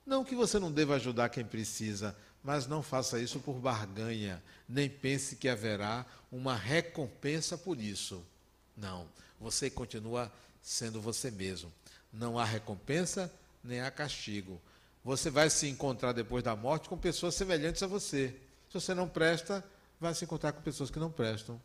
Não 0.05 0.25
que 0.25 0.35
você 0.35 0.59
não 0.59 0.73
deva 0.73 0.95
ajudar 0.95 1.29
quem 1.29 1.45
precisa, 1.45 2.17
mas 2.43 2.67
não 2.67 2.83
faça 2.83 3.21
isso 3.21 3.41
por 3.41 3.55
barganha, 3.57 4.43
nem 4.69 4.89
pense 4.89 5.37
que 5.37 5.49
haverá 5.49 6.07
uma 6.31 6.55
recompensa 6.55 7.59
por 7.59 7.81
isso. 7.81 8.25
Não, 8.77 9.09
você 9.41 9.69
continua 9.69 10.33
sendo 10.63 11.01
você 11.01 11.31
mesmo. 11.31 11.73
Não 12.13 12.39
há 12.39 12.45
recompensa, 12.45 13.33
nem 13.65 13.81
há 13.81 13.91
castigo. 13.91 14.61
Você 15.07 15.31
vai 15.31 15.49
se 15.49 15.69
encontrar 15.69 16.11
depois 16.11 16.43
da 16.43 16.57
morte 16.57 16.89
com 16.89 16.99
pessoas 16.99 17.37
semelhantes 17.37 17.81
a 17.81 17.87
você. 17.87 18.35
Se 18.69 18.75
você 18.75 18.93
não 18.93 19.09
presta, 19.09 19.65
vai 20.01 20.13
se 20.13 20.25
encontrar 20.25 20.51
com 20.51 20.61
pessoas 20.61 20.91
que 20.91 20.99
não 20.99 21.13
prestam. 21.13 21.63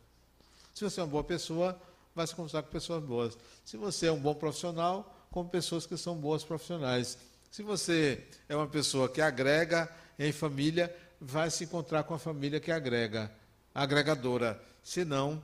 Se 0.72 0.84
você 0.84 1.00
é 1.00 1.02
uma 1.02 1.10
boa 1.10 1.24
pessoa, 1.24 1.76
vai 2.14 2.24
se 2.24 2.34
encontrar 2.34 2.62
com 2.62 2.70
pessoas 2.70 3.02
boas. 3.02 3.36
Se 3.64 3.76
você 3.76 4.06
é 4.06 4.12
um 4.12 4.20
bom 4.20 4.32
profissional, 4.32 5.26
com 5.32 5.44
pessoas 5.44 5.84
que 5.84 5.96
são 5.96 6.14
boas 6.14 6.44
profissionais. 6.44 7.18
Se 7.50 7.64
você 7.64 8.24
é 8.48 8.54
uma 8.54 8.68
pessoa 8.68 9.08
que 9.08 9.20
agrega 9.20 9.90
em 10.16 10.30
família, 10.30 10.94
vai 11.20 11.50
se 11.50 11.64
encontrar 11.64 12.04
com 12.04 12.14
a 12.14 12.20
família 12.20 12.60
que 12.60 12.70
agrega, 12.70 13.28
agregadora. 13.74 14.62
Senão, 14.84 15.42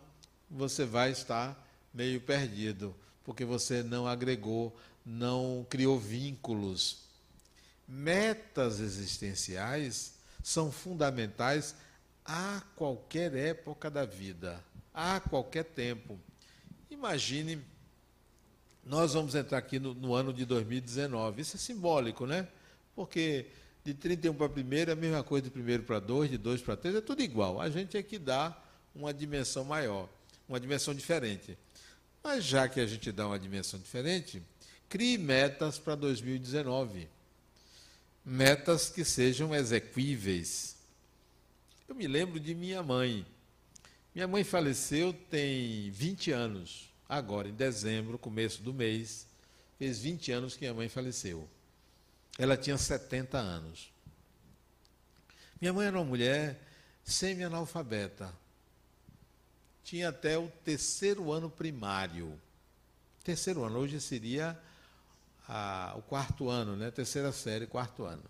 você 0.49 0.85
vai 0.85 1.11
estar 1.11 1.61
meio 1.93 2.21
perdido, 2.21 2.95
porque 3.25 3.45
você 3.45 3.83
não 3.83 4.07
agregou, 4.07 4.73
não 5.05 5.67
criou 5.69 5.99
vínculos. 5.99 7.08
Metas 7.88 8.81
existenciais 8.81 10.14
são 10.42 10.70
fundamentais 10.70 11.74
a 12.24 12.62
qualquer 12.77 13.35
época 13.35 13.90
da 13.90 14.05
vida, 14.05 14.62
a 14.92 15.18
qualquer 15.18 15.64
tempo. 15.64 16.20
Imagine, 16.90 17.64
nós 18.85 19.14
vamos 19.14 19.35
entrar 19.35 19.57
aqui 19.57 19.79
no, 19.79 19.94
no 19.94 20.14
ano 20.14 20.33
de 20.33 20.44
2019. 20.44 21.40
Isso 21.40 21.57
é 21.57 21.59
simbólico, 21.59 22.27
né? 22.27 22.46
Porque 22.94 23.46
de 23.83 23.94
31 23.94 24.35
para 24.35 24.53
1 24.53 24.72
é 24.88 24.92
a 24.92 24.96
mesma 24.96 25.22
coisa 25.22 25.48
de 25.48 25.59
1 25.59 25.83
para 25.85 25.98
2, 25.98 26.31
de 26.31 26.37
2 26.37 26.61
para 26.61 26.77
3, 26.77 26.96
é 26.96 27.01
tudo 27.01 27.22
igual. 27.22 27.59
A 27.59 27.70
gente 27.70 27.96
é 27.96 28.03
que 28.03 28.18
dá 28.18 28.55
uma 28.94 29.14
dimensão 29.14 29.64
maior, 29.64 30.09
uma 30.46 30.61
dimensão 30.61 30.94
diferente. 30.94 31.57
Mas 32.22 32.44
já 32.44 32.68
que 32.68 32.81
a 32.81 32.87
gente 32.87 33.11
dá 33.11 33.27
uma 33.27 33.38
dimensão 33.38 33.81
diferente, 33.81 34.42
crie 34.88 35.16
metas 35.16 35.79
para 35.79 35.94
2019. 35.94 37.09
Metas 38.29 38.91
que 38.91 39.05
sejam 39.05 39.55
exequíveis 39.55 40.77
eu 41.88 41.95
me 41.95 42.07
lembro 42.07 42.38
de 42.38 42.55
minha 42.55 42.83
mãe. 42.83 43.27
Minha 44.14 44.29
mãe 44.29 44.45
faleceu 44.45 45.14
tem 45.31 45.91
20 45.91 46.31
anos, 46.33 46.93
agora 47.09 47.49
em 47.49 47.55
dezembro, 47.55 48.19
começo 48.19 48.62
do 48.62 48.75
mês, 48.75 49.27
fez 49.79 49.99
20 50.01 50.31
anos 50.31 50.55
que 50.55 50.61
minha 50.61 50.75
mãe 50.75 50.91
faleceu. 50.91 51.49
Ela 52.38 52.59
tinha 52.59 52.77
70 52.77 53.38
anos. 53.38 53.91
Minha 55.59 55.73
mãe 55.73 55.87
era 55.87 55.97
uma 55.99 56.05
mulher 56.05 56.61
semi-analfabeta. 57.03 58.31
Tinha 59.83 60.11
até 60.11 60.37
o 60.37 60.49
terceiro 60.62 61.33
ano 61.33 61.49
primário. 61.49 62.38
Terceiro 63.25 63.64
ano, 63.64 63.79
hoje 63.79 63.99
seria 63.99 64.61
a, 65.49 65.95
o 65.97 66.03
quarto 66.03 66.51
ano, 66.51 66.77
né? 66.77 66.91
terceira 66.91 67.33
série, 67.33 67.67
quarto 67.67 68.05
ano. 68.05 68.23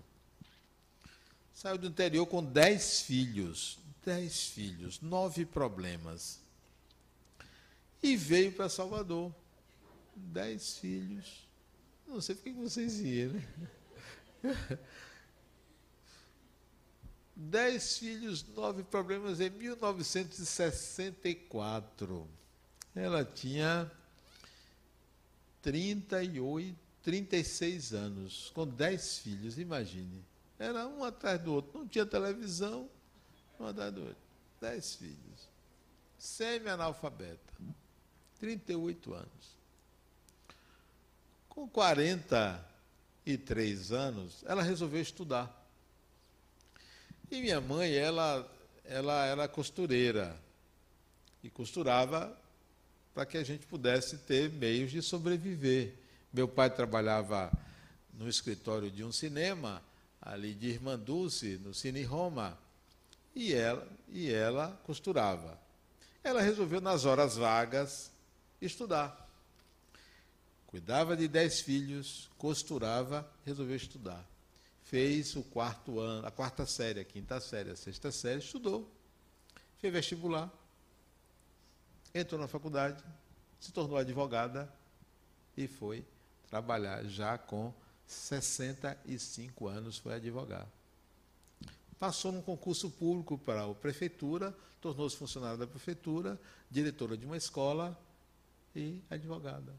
Saiu 1.53 1.77
do 1.77 1.89
interior 1.89 2.25
com 2.27 2.45
dez 2.45 3.01
filhos. 3.01 3.81
Dez 4.05 4.47
filhos, 4.47 5.01
nove 5.01 5.45
problemas. 5.45 6.39
E 8.01 8.17
veio 8.17 8.53
para 8.53 8.69
Salvador. 8.69 9.35
Dez 10.15 10.79
filhos. 10.79 11.49
Não 12.07 12.21
sei 12.21 12.37
por 12.37 12.45
que 12.45 12.53
vocês 12.53 13.01
iam, 13.01 13.33
né? 13.33 13.43
Dez 17.35 17.99
filhos, 17.99 18.47
nove 18.57 18.83
problemas 18.83 19.41
em 19.41 19.51
1964. 19.51 22.27
Ela 22.97 23.25
tinha 23.25 23.89
38, 25.63 26.88
36 27.03 27.95
anos, 27.95 28.51
com 28.55 28.67
dez 28.67 29.19
filhos, 29.19 29.59
imagine. 29.59 30.25
Era 30.59 30.87
um 30.87 31.05
atrás 31.05 31.41
do 31.41 31.55
outro. 31.55 31.79
Não 31.79 31.87
tinha 31.87 32.05
televisão, 32.05 32.91
um 33.61 33.67
atrás 33.67 33.95
do 33.95 34.01
outro. 34.01 34.17
Dez 34.61 34.97
filhos. 34.97 35.49
Semi-analfabeta. 36.19 37.55
38 38.41 39.15
anos. 39.15 39.57
Com 41.49 41.69
43 41.69 43.93
anos, 43.93 44.45
ela 44.47 44.63
resolveu 44.63 45.01
estudar. 45.01 45.57
E 47.31 47.41
minha 47.41 47.61
mãe, 47.61 47.95
ela, 47.95 48.51
ela 48.85 49.25
era 49.27 49.47
costureira. 49.49 50.37
E 51.43 51.51
costurava 51.51 52.37
para 53.15 53.27
que 53.27 53.37
a 53.37 53.45
gente 53.45 53.67
pudesse 53.67 54.19
ter 54.19 54.51
meios 54.51 54.91
de 54.91 55.03
sobreviver. 55.03 55.95
Meu 56.33 56.47
pai 56.47 56.69
trabalhava 56.69 57.51
no 58.12 58.29
escritório 58.29 58.91
de 58.91 59.03
um 59.03 59.12
cinema 59.12 59.83
ali 60.21 60.55
de 60.55 60.69
Irmã 60.69 60.99
Dulce, 60.99 61.59
no 61.59 61.73
Cine 61.73 62.03
Roma, 62.03 62.59
e 63.35 63.55
ela, 63.55 63.88
e 64.09 64.31
ela 64.31 64.79
costurava. 64.85 65.59
Ela 66.23 66.43
resolveu, 66.43 66.81
nas 66.81 67.05
horas 67.05 67.37
vagas, 67.37 68.11
estudar. 68.61 69.27
Cuidava 70.67 71.17
de 71.17 71.29
dez 71.29 71.61
filhos, 71.61 72.29
costurava, 72.37 73.27
resolveu 73.47 73.77
estudar. 73.77 74.23
Fez 74.85 75.35
o 75.37 75.43
quarto 75.43 75.99
ano, 75.99 76.27
a 76.27 76.31
quarta 76.31 76.67
série, 76.67 77.01
a 77.01 77.05
quinta 77.05 77.41
série, 77.41 77.71
a 77.71 77.77
sexta 77.77 78.11
série, 78.11 78.41
estudou. 78.41 78.91
Fez 79.79 79.93
vestibular. 79.93 80.53
Entrou 82.14 82.41
na 82.41 82.49
faculdade, 82.49 83.03
se 83.61 83.73
tornou 83.73 83.97
advogada 83.97 84.71
e 85.57 85.67
foi 85.67 86.05
trabalhar 86.49 87.05
já 87.05 87.37
com 87.39 87.73
65 88.07 89.69
anos 89.69 89.99
foi 89.99 90.15
advogar. 90.15 90.67
Passou 91.99 92.33
num 92.33 92.43
concurso 92.43 92.91
público 92.91 93.37
para 93.37 93.65
a 93.65 93.75
prefeitura, 93.75 94.57
tornou-se 94.81 95.17
funcionária 95.17 95.57
da 95.57 95.67
prefeitura, 95.67 96.41
diretora 96.71 97.17
de 97.17 97.27
uma 97.27 97.37
escola 97.37 97.99
e 98.75 99.03
advogada. 99.11 99.75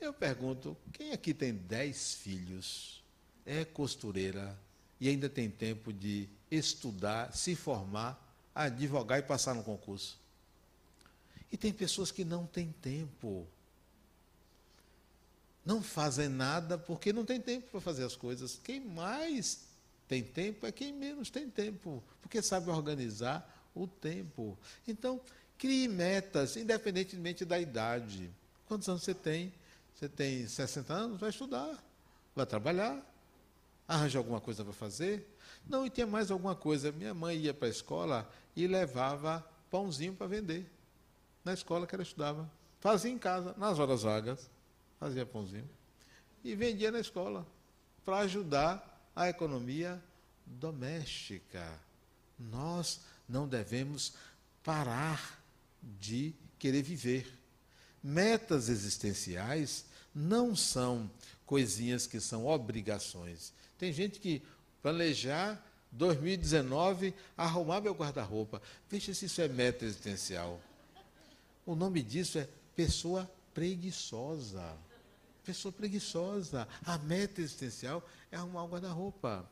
Eu 0.00 0.12
pergunto, 0.12 0.76
quem 0.92 1.12
aqui 1.12 1.34
tem 1.34 1.52
dez 1.52 2.14
filhos? 2.14 3.02
é 3.44 3.64
costureira 3.64 4.56
e 5.00 5.08
ainda 5.08 5.28
tem 5.28 5.50
tempo 5.50 5.92
de 5.92 6.28
estudar, 6.50 7.34
se 7.34 7.56
formar, 7.56 8.20
advogar 8.54 9.18
e 9.18 9.22
passar 9.22 9.54
no 9.54 9.64
concurso. 9.64 10.18
E 11.50 11.56
tem 11.56 11.72
pessoas 11.72 12.10
que 12.10 12.24
não 12.24 12.46
têm 12.46 12.72
tempo. 12.80 13.46
Não 15.64 15.82
fazem 15.82 16.28
nada 16.28 16.76
porque 16.76 17.12
não 17.12 17.24
tem 17.24 17.40
tempo 17.40 17.68
para 17.70 17.80
fazer 17.80 18.04
as 18.04 18.16
coisas. 18.16 18.58
Quem 18.62 18.80
mais 18.80 19.64
tem 20.08 20.22
tempo 20.22 20.66
é 20.66 20.72
quem 20.72 20.92
menos 20.92 21.30
tem 21.30 21.48
tempo, 21.48 22.02
porque 22.20 22.42
sabe 22.42 22.68
organizar 22.68 23.48
o 23.74 23.86
tempo. 23.86 24.58
Então, 24.86 25.20
crie 25.56 25.88
metas, 25.88 26.56
independentemente 26.56 27.44
da 27.44 27.58
idade. 27.58 28.30
Quantos 28.66 28.88
anos 28.88 29.02
você 29.02 29.14
tem? 29.14 29.52
Você 29.94 30.08
tem 30.08 30.46
60 30.46 30.92
anos? 30.92 31.20
Vai 31.20 31.30
estudar, 31.30 31.82
vai 32.34 32.44
trabalhar, 32.44 33.00
arranja 33.86 34.18
alguma 34.18 34.40
coisa 34.40 34.64
para 34.64 34.72
fazer. 34.72 35.26
Não, 35.68 35.86
e 35.86 35.90
tinha 35.90 36.06
mais 36.06 36.30
alguma 36.30 36.56
coisa. 36.56 36.90
Minha 36.90 37.14
mãe 37.14 37.36
ia 37.36 37.54
para 37.54 37.68
a 37.68 37.70
escola 37.70 38.28
e 38.56 38.66
levava 38.66 39.46
pãozinho 39.70 40.14
para 40.14 40.26
vender. 40.26 40.70
Na 41.44 41.54
escola 41.54 41.86
que 41.86 41.94
ela 41.94 42.02
estudava. 42.02 42.50
Fazia 42.80 43.10
em 43.10 43.18
casa, 43.18 43.54
nas 43.56 43.78
horas 43.78 44.02
vagas, 44.02 44.50
fazia 45.02 45.26
pãozinho. 45.26 45.68
E 46.44 46.54
vendia 46.54 46.92
na 46.92 47.00
escola, 47.00 47.44
para 48.04 48.18
ajudar 48.18 49.10
a 49.16 49.28
economia 49.28 50.00
doméstica. 50.46 51.80
Nós 52.38 53.00
não 53.28 53.48
devemos 53.48 54.14
parar 54.62 55.42
de 55.82 56.32
querer 56.56 56.82
viver. 56.82 57.36
Metas 58.00 58.68
existenciais 58.68 59.84
não 60.14 60.54
são 60.54 61.10
coisinhas 61.44 62.06
que 62.06 62.20
são 62.20 62.46
obrigações. 62.46 63.52
Tem 63.76 63.92
gente 63.92 64.20
que 64.20 64.40
planejar 64.80 65.60
2019 65.90 67.12
arrumar 67.36 67.80
meu 67.80 67.92
guarda-roupa. 67.92 68.62
Veja 68.88 69.12
se 69.12 69.26
isso 69.26 69.40
é 69.40 69.48
meta 69.48 69.84
existencial. 69.84 70.60
O 71.66 71.74
nome 71.74 72.02
disso 72.02 72.38
é 72.38 72.48
pessoa 72.76 73.28
preguiçosa. 73.52 74.76
Pessoa 75.44 75.72
preguiçosa. 75.72 76.68
A 76.84 76.98
meta 76.98 77.40
existencial 77.40 78.06
é 78.30 78.36
arrumar 78.36 78.64
o 78.64 78.68
guarda-roupa. 78.68 79.48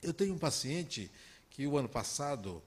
Eu 0.00 0.14
tenho 0.14 0.34
um 0.34 0.38
paciente 0.38 1.10
que 1.50 1.66
o 1.66 1.76
ano 1.76 1.88
passado, 1.88 2.62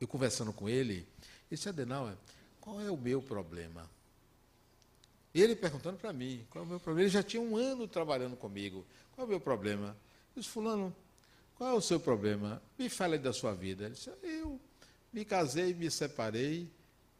eu 0.00 0.06
conversando 0.06 0.52
com 0.52 0.68
ele, 0.68 1.08
disse, 1.50 1.68
Adenauer, 1.68 2.16
qual 2.60 2.80
é 2.80 2.90
o 2.90 2.96
meu 2.96 3.22
problema? 3.22 3.88
Ele 5.34 5.54
perguntando 5.54 5.96
para 5.98 6.12
mim, 6.12 6.46
qual 6.50 6.64
é 6.64 6.66
o 6.66 6.70
meu 6.70 6.80
problema? 6.80 7.06
Ele 7.06 7.12
já 7.12 7.22
tinha 7.22 7.42
um 7.42 7.56
ano 7.56 7.86
trabalhando 7.86 8.36
comigo. 8.36 8.84
Qual 9.12 9.24
é 9.24 9.26
o 9.26 9.30
meu 9.30 9.40
problema? 9.40 9.96
Eu 10.34 10.40
disse, 10.40 10.52
fulano, 10.52 10.94
qual 11.54 11.70
é 11.70 11.72
o 11.72 11.80
seu 11.80 11.98
problema? 11.98 12.62
Me 12.78 12.88
fale 12.88 13.18
da 13.18 13.32
sua 13.32 13.54
vida. 13.54 13.86
Ele 13.86 13.94
disse, 13.94 14.10
eu 14.22 14.60
me 15.12 15.24
casei, 15.24 15.74
me 15.74 15.90
separei, 15.90 16.70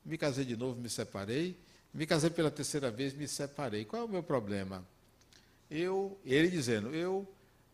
me 0.04 0.18
casei 0.18 0.44
de 0.44 0.56
novo, 0.56 0.80
me 0.80 0.88
separei, 0.88 1.58
me 1.98 2.06
casei 2.06 2.30
pela 2.30 2.48
terceira 2.48 2.92
vez, 2.92 3.12
me 3.12 3.26
separei. 3.26 3.84
Qual 3.84 4.02
é 4.02 4.04
o 4.04 4.08
meu 4.08 4.22
problema? 4.22 4.86
Eu, 5.68 6.16
ele 6.24 6.48
dizendo, 6.48 6.94
eu 6.94 7.26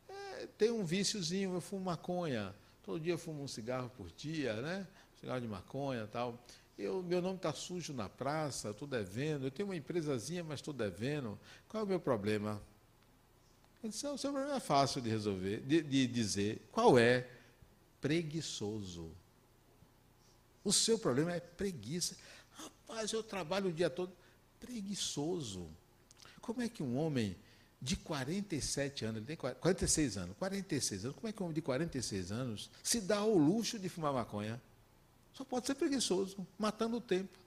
é, 0.08 0.48
tenho 0.56 0.76
um 0.76 0.84
víciozinho, 0.84 1.52
eu 1.52 1.60
fumo 1.60 1.84
maconha. 1.84 2.54
Todo 2.82 2.98
dia 2.98 3.12
eu 3.12 3.18
fumo 3.18 3.42
um 3.42 3.48
cigarro 3.48 3.90
por 3.90 4.10
dia, 4.16 4.54
né? 4.62 4.87
Cigarro 5.20 5.42
de 5.42 5.46
maconha 5.46 6.06
tal. 6.06 6.42
Eu, 6.78 7.02
meu 7.02 7.20
nome 7.20 7.37
está 7.37 7.52
sujo 7.52 7.92
na 7.92 8.08
praça, 8.08 8.70
estou 8.70 8.88
devendo. 8.88 9.44
Eu 9.44 9.50
tenho 9.50 9.68
uma 9.68 9.76
empresazinha, 9.76 10.42
mas 10.42 10.60
estou 10.60 10.72
devendo. 10.72 11.38
Qual 11.68 11.82
é 11.82 11.84
o 11.84 11.88
meu 11.88 12.00
problema? 12.00 12.60
Ele 13.82 13.92
disse, 13.92 14.06
o 14.06 14.16
seu 14.16 14.32
problema 14.32 14.56
é 14.56 14.60
fácil 14.60 15.02
de 15.02 15.10
resolver, 15.10 15.60
de, 15.60 15.82
de 15.82 16.06
dizer. 16.06 16.66
Qual 16.72 16.98
é? 16.98 17.28
Preguiçoso. 18.00 19.10
O 20.64 20.72
seu 20.72 20.98
problema 20.98 21.34
é 21.34 21.40
preguiça. 21.40 22.16
Rapaz, 22.56 23.12
eu 23.12 23.22
trabalho 23.22 23.68
o 23.68 23.72
dia 23.72 23.90
todo. 23.90 24.12
Preguiçoso. 24.60 25.68
Como 26.40 26.62
é 26.62 26.68
que 26.68 26.82
um 26.82 26.96
homem 26.96 27.36
de 27.80 27.96
47 27.96 29.04
anos, 29.04 29.16
ele 29.18 29.26
tem 29.26 29.36
46 29.36 30.16
anos, 30.16 30.36
46 30.38 31.04
anos, 31.04 31.16
como 31.16 31.28
é 31.28 31.32
que 31.32 31.42
um 31.42 31.46
homem 31.46 31.54
de 31.54 31.62
46 31.62 32.32
anos 32.32 32.70
se 32.82 33.00
dá 33.00 33.18
ao 33.18 33.36
luxo 33.36 33.78
de 33.78 33.88
fumar 33.88 34.12
maconha? 34.12 34.60
Só 35.34 35.44
pode 35.44 35.66
ser 35.66 35.74
preguiçoso, 35.74 36.46
matando 36.58 36.96
o 36.96 37.00
tempo. 37.00 37.38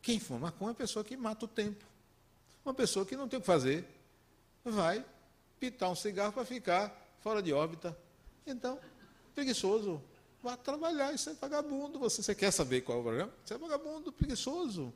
Quem 0.00 0.18
fuma 0.18 0.40
maconha 0.40 0.68
é 0.68 0.70
uma 0.70 0.74
pessoa 0.74 1.04
que 1.04 1.16
mata 1.16 1.44
o 1.44 1.48
tempo. 1.48 1.84
Uma 2.64 2.72
pessoa 2.72 3.04
que 3.04 3.16
não 3.16 3.28
tem 3.28 3.38
o 3.38 3.40
que 3.40 3.46
fazer, 3.46 3.86
vai 4.64 5.04
pitar 5.58 5.90
um 5.90 5.94
cigarro 5.94 6.32
para 6.32 6.44
ficar 6.44 6.94
fora 7.20 7.42
de 7.42 7.52
órbita. 7.52 7.96
Então, 8.46 8.78
preguiçoso, 9.34 10.02
vá 10.48 10.56
trabalhar, 10.56 11.12
isso 11.12 11.28
é 11.28 11.34
vagabundo. 11.34 11.98
Você, 11.98 12.22
você 12.22 12.34
quer 12.34 12.50
saber 12.50 12.80
qual 12.80 12.98
é 12.98 13.00
o 13.00 13.04
problema? 13.04 13.32
Você 13.44 13.52
é 13.52 13.58
vagabundo, 13.58 14.10
preguiçoso. 14.10 14.92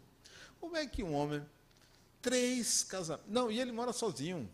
Como 0.59 0.77
é 0.77 0.87
que 0.87 1.03
um 1.03 1.12
homem, 1.12 1.45
três 2.23 2.83
casamentos, 2.83 3.31
não, 3.31 3.51
e 3.51 3.61
ele 3.61 3.71
mora 3.71 3.93
sozinho, 3.93 4.49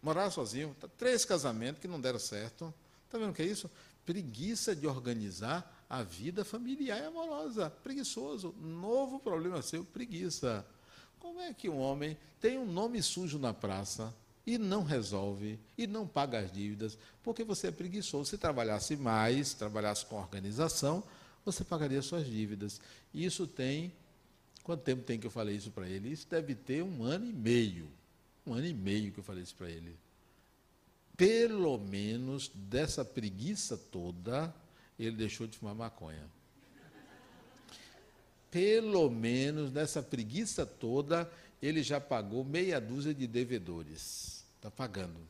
morava 0.00 0.30
sozinho, 0.30 0.76
tá, 0.78 0.86
três 0.96 1.24
casamentos 1.24 1.80
que 1.80 1.88
não 1.88 2.00
deram 2.00 2.20
certo. 2.20 2.72
Está 3.04 3.18
vendo 3.18 3.30
o 3.30 3.34
que 3.34 3.42
é 3.42 3.46
isso? 3.46 3.68
Preguiça 4.06 4.76
de 4.76 4.86
organizar 4.86 5.84
a 5.90 6.02
vida 6.04 6.44
familiar 6.44 7.00
e 7.00 7.06
amorosa. 7.06 7.70
Preguiçoso. 7.82 8.54
Novo 8.60 9.18
problema 9.18 9.60
seu, 9.60 9.84
preguiça. 9.84 10.64
Como 11.18 11.40
é 11.40 11.52
que 11.52 11.68
um 11.68 11.80
homem 11.80 12.16
tem 12.40 12.56
um 12.58 12.70
nome 12.70 13.02
sujo 13.02 13.40
na 13.40 13.52
praça 13.52 14.14
e 14.48 14.56
não 14.56 14.82
resolve 14.82 15.58
e 15.76 15.86
não 15.86 16.06
paga 16.06 16.38
as 16.38 16.50
dívidas? 16.50 16.96
Porque 17.22 17.44
você 17.44 17.66
é 17.66 17.70
preguiçoso. 17.70 18.30
Se 18.30 18.38
trabalhasse 18.38 18.96
mais, 18.96 19.52
trabalhasse 19.52 20.06
com 20.06 20.16
organização, 20.16 21.04
você 21.44 21.62
pagaria 21.62 22.00
suas 22.00 22.26
dívidas. 22.26 22.80
Isso 23.12 23.46
tem. 23.46 23.92
Quanto 24.64 24.82
tempo 24.82 25.02
tem 25.02 25.20
que 25.20 25.26
eu 25.26 25.30
falei 25.30 25.54
isso 25.54 25.70
para 25.70 25.86
ele? 25.86 26.10
Isso 26.10 26.26
deve 26.30 26.54
ter 26.54 26.82
um 26.82 27.02
ano 27.02 27.26
e 27.26 27.32
meio. 27.32 27.90
Um 28.46 28.54
ano 28.54 28.66
e 28.66 28.72
meio 28.72 29.12
que 29.12 29.20
eu 29.20 29.24
falei 29.24 29.42
isso 29.42 29.54
para 29.54 29.68
ele. 29.68 29.94
Pelo 31.14 31.76
menos 31.76 32.50
dessa 32.54 33.04
preguiça 33.04 33.76
toda, 33.76 34.54
ele 34.98 35.14
deixou 35.16 35.46
de 35.46 35.58
fumar 35.58 35.74
maconha. 35.74 36.24
Pelo 38.50 39.10
menos 39.10 39.70
nessa 39.70 40.02
preguiça 40.02 40.64
toda, 40.64 41.30
ele 41.60 41.82
já 41.82 42.00
pagou 42.00 42.42
meia 42.42 42.80
dúzia 42.80 43.12
de 43.12 43.26
devedores. 43.26 44.37
Está 44.58 44.70
pagando. 44.70 45.20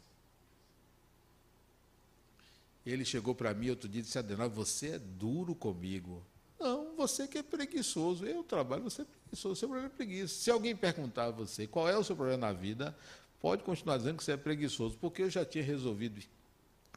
Ele 2.85 3.05
chegou 3.05 3.35
para 3.35 3.53
mim 3.53 3.71
outro 3.71 3.89
dia 3.89 4.01
e 4.01 4.03
disse: 4.03 4.19
Adenal, 4.19 4.49
você 4.49 4.93
é 4.93 4.99
duro 4.99 5.55
comigo. 5.55 6.25
Não, 6.59 6.97
você 6.97 7.29
que 7.29 7.39
é 7.39 7.43
preguiçoso. 7.43 8.25
Eu 8.27 8.43
trabalho, 8.43 8.85
você 8.85 9.03
é 9.03 9.05
preguiçoso. 9.05 9.57
Seu 9.57 9.69
problema 9.69 9.93
é 9.93 9.97
preguiça. 9.97 10.35
Se 10.35 10.51
alguém 10.51 10.75
perguntar 10.75 11.27
a 11.27 11.31
você 11.31 11.67
qual 11.67 11.89
é 11.89 11.97
o 11.97 12.03
seu 12.03 12.17
problema 12.17 12.47
na 12.47 12.53
vida, 12.53 12.97
pode 13.41 13.63
continuar 13.63 13.99
dizendo 13.99 14.17
que 14.17 14.25
você 14.25 14.33
é 14.33 14.37
preguiçoso, 14.37 14.97
porque 14.99 15.23
eu 15.23 15.31
já 15.31 15.45
tinha 15.45 15.63
resolvido 15.63 16.21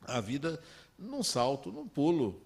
a 0.04 0.22
vida 0.22 0.62
num 0.98 1.22
salto, 1.22 1.72
num 1.72 1.88
pulo 1.88 2.42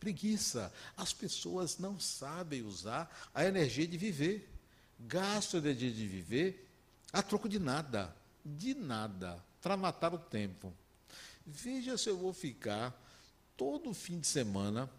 preguiça. 0.00 0.72
As 0.96 1.12
pessoas 1.12 1.78
não 1.78 2.00
sabem 2.00 2.62
usar 2.62 3.30
a 3.32 3.44
energia 3.44 3.86
de 3.86 3.96
viver. 3.96 4.50
Gastam 4.98 5.60
a 5.60 5.62
energia 5.62 5.92
de 5.92 6.08
viver 6.08 6.68
a 7.12 7.22
troco 7.22 7.48
de 7.48 7.60
nada. 7.60 8.14
De 8.44 8.74
nada. 8.74 9.42
Para 9.60 9.76
matar 9.76 10.12
o 10.12 10.18
tempo. 10.18 10.72
Veja 11.46 11.96
se 11.96 12.08
eu 12.08 12.16
vou 12.16 12.32
ficar 12.32 12.96
todo 13.56 13.92
fim 13.94 14.18
de 14.18 14.26
semana 14.26 14.90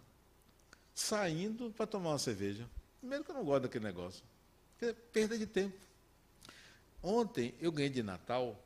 saindo 0.94 1.72
para 1.72 1.88
tomar 1.88 2.12
uma 2.12 2.20
cerveja. 2.20 2.70
Primeiro 3.00 3.24
que 3.24 3.32
eu 3.32 3.36
não 3.36 3.44
gosto 3.44 3.64
daquele 3.64 3.86
negócio. 3.86 4.24
É 4.82 4.94
perda 4.94 5.38
de 5.38 5.46
tempo. 5.46 5.78
Ontem 7.02 7.54
eu 7.60 7.72
ganhei 7.72 7.90
de 7.90 8.04
Natal 8.04 8.58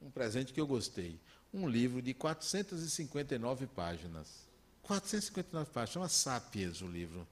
um 0.00 0.10
presente 0.10 0.52
que 0.52 0.60
eu 0.60 0.66
gostei. 0.66 1.18
Um 1.52 1.68
livro 1.68 2.02
de 2.02 2.12
459 2.14 3.66
páginas. 3.66 4.46
459 4.82 5.70
páginas, 5.70 5.92
chama 5.92 6.08
Sapiens 6.08 6.82
o 6.82 6.86
livro. 6.86 7.26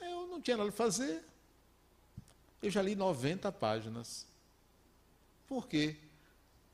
Eu 0.00 0.26
não 0.26 0.40
tinha 0.40 0.56
nada 0.56 0.68
a 0.68 0.72
fazer. 0.72 1.22
Eu 2.62 2.70
já 2.70 2.82
li 2.82 2.94
90 2.94 3.50
páginas. 3.52 4.26
Por 5.50 5.66
quê? 5.66 5.96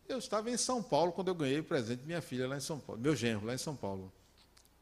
Eu 0.06 0.18
estava 0.18 0.50
em 0.50 0.56
São 0.58 0.82
Paulo 0.82 1.10
quando 1.10 1.28
eu 1.28 1.34
ganhei 1.34 1.60
o 1.60 1.64
presente 1.64 2.00
de 2.00 2.06
minha 2.06 2.20
filha 2.20 2.46
lá 2.46 2.58
em 2.58 2.60
São 2.60 2.78
Paulo, 2.78 3.00
meu 3.00 3.16
genro 3.16 3.46
lá 3.46 3.54
em 3.54 3.58
São 3.58 3.74
Paulo. 3.74 4.12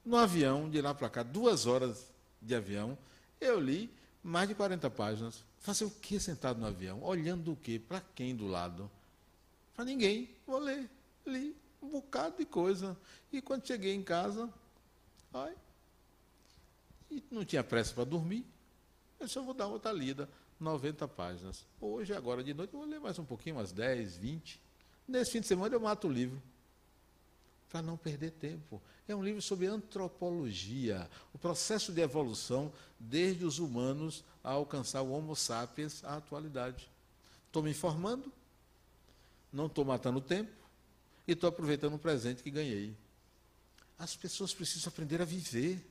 No 0.05 0.17
avião, 0.17 0.69
de 0.69 0.83
lá 0.83 0.93
para 0.93 1.09
cá, 1.09 1.23
duas 1.23 1.65
horas 1.65 2.13
de 2.43 2.57
avião, 2.57 2.99
eu 3.41 3.61
li 3.61 3.89
mais 4.21 4.49
de 4.49 4.55
40 4.57 4.91
páginas. 4.91 5.45
Fazer 5.61 5.85
o 5.85 5.91
que 5.91 6.19
sentado 6.19 6.59
no 6.59 6.67
avião? 6.67 7.05
Olhando 7.05 7.53
o 7.53 7.57
quê? 7.57 7.79
Para 7.79 8.03
quem 8.17 8.35
do 8.35 8.49
lado? 8.49 8.91
Para 9.77 9.85
ninguém. 9.85 10.29
Vou 10.45 10.59
ler. 10.59 10.91
Li 11.25 11.57
um 11.81 11.89
bocado 11.89 12.37
de 12.37 12.45
coisa. 12.45 12.97
E 13.33 13.41
quando 13.41 13.65
cheguei 13.65 13.95
em 13.95 14.03
casa, 14.03 14.53
Ai. 15.33 15.55
E 17.11 17.23
não 17.31 17.45
tinha 17.45 17.65
pressa 17.65 17.95
para 17.95 18.05
dormir. 18.05 18.45
Eu 19.19 19.29
só 19.29 19.43
vou 19.43 19.55
dar 19.55 19.67
outra 19.67 19.93
lida, 19.93 20.29
90 20.59 21.07
páginas. 21.09 21.65
Hoje, 21.81 22.15
agora 22.15 22.43
de 22.43 22.55
noite, 22.55 22.73
eu 22.75 22.81
vou 22.81 22.89
ler 22.89 23.01
mais 23.01 23.19
um 23.19 23.25
pouquinho, 23.25 23.57
umas 23.57 23.73
10, 23.73 24.17
20. 24.17 24.61
Nesse 25.07 25.33
fim 25.33 25.41
de 25.41 25.47
semana 25.47 25.75
eu 25.75 25.81
mato 25.81 26.09
o 26.09 26.13
livro. 26.13 26.41
Para 27.71 27.83
não 27.83 27.97
perder 27.97 28.31
tempo. 28.33 28.81
É 29.07 29.15
um 29.15 29.23
livro 29.23 29.43
sobre 29.43 29.67
antropologia, 29.67 31.11
o 31.33 31.39
processo 31.39 31.93
de 31.93 32.01
evolução 32.01 32.73
desde 32.99 33.45
os 33.45 33.59
humanos 33.59 34.25
a 34.43 34.53
alcançar 34.53 35.03
o 35.03 35.11
Homo 35.11 35.37
sapiens 35.37 36.03
à 36.05 36.17
atualidade. 36.17 36.89
Estou 37.47 37.63
me 37.63 37.71
informando, 37.71 38.33
não 39.53 39.67
estou 39.67 39.85
matando 39.85 40.21
tempo 40.21 40.51
e 41.27 41.33
estou 41.33 41.49
aproveitando 41.49 41.95
o 41.95 41.99
presente 41.99 42.43
que 42.43 42.51
ganhei. 42.51 42.97
As 43.99 44.17
pessoas 44.17 44.55
precisam 44.55 44.89
aprender 44.89 45.21
a 45.21 45.25
viver, 45.25 45.85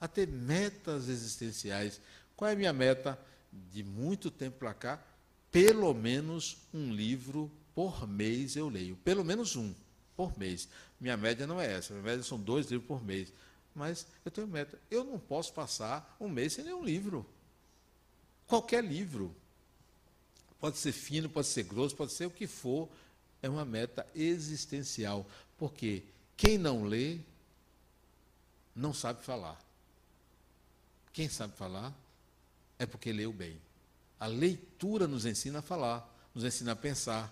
a 0.00 0.06
ter 0.06 0.28
metas 0.28 1.08
existenciais. 1.08 2.00
Qual 2.36 2.48
é 2.48 2.52
a 2.52 2.56
minha 2.56 2.72
meta? 2.72 3.18
De 3.52 3.82
muito 3.82 4.30
tempo 4.30 4.58
para 4.58 4.74
cá, 4.74 5.02
pelo 5.50 5.92
menos 5.92 6.58
um 6.72 6.92
livro 6.92 7.50
por 7.74 8.06
mês 8.06 8.56
eu 8.56 8.68
leio. 8.68 8.96
Pelo 8.96 9.24
menos 9.24 9.56
um 9.56 9.74
por 10.16 10.38
mês. 10.38 10.68
Minha 11.00 11.16
média 11.16 11.46
não 11.46 11.60
é 11.60 11.72
essa, 11.72 11.92
minha 11.92 12.04
média 12.04 12.22
são 12.22 12.38
dois 12.38 12.70
livros 12.70 12.86
por 12.86 13.02
mês. 13.02 13.32
Mas 13.74 14.06
eu 14.24 14.30
tenho 14.30 14.46
meta. 14.46 14.78
Eu 14.90 15.04
não 15.04 15.18
posso 15.18 15.52
passar 15.52 16.16
um 16.20 16.28
mês 16.28 16.52
sem 16.52 16.64
ler 16.64 16.74
um 16.74 16.84
livro. 16.84 17.26
Qualquer 18.46 18.84
livro. 18.84 19.34
Pode 20.58 20.76
ser 20.76 20.92
fino, 20.92 21.28
pode 21.28 21.46
ser 21.46 21.62
grosso, 21.62 21.96
pode 21.96 22.12
ser 22.12 22.26
o 22.26 22.30
que 22.30 22.46
for. 22.46 22.88
É 23.42 23.48
uma 23.48 23.64
meta 23.64 24.06
existencial. 24.14 25.26
Porque 25.56 26.02
quem 26.36 26.58
não 26.58 26.84
lê, 26.84 27.18
não 28.74 28.92
sabe 28.92 29.24
falar. 29.24 29.58
Quem 31.12 31.28
sabe 31.28 31.56
falar 31.56 31.94
é 32.80 32.86
porque 32.86 33.12
leu 33.12 33.30
bem. 33.30 33.60
A 34.18 34.26
leitura 34.26 35.06
nos 35.06 35.26
ensina 35.26 35.58
a 35.58 35.62
falar, 35.62 36.10
nos 36.34 36.44
ensina 36.44 36.72
a 36.72 36.76
pensar. 36.76 37.30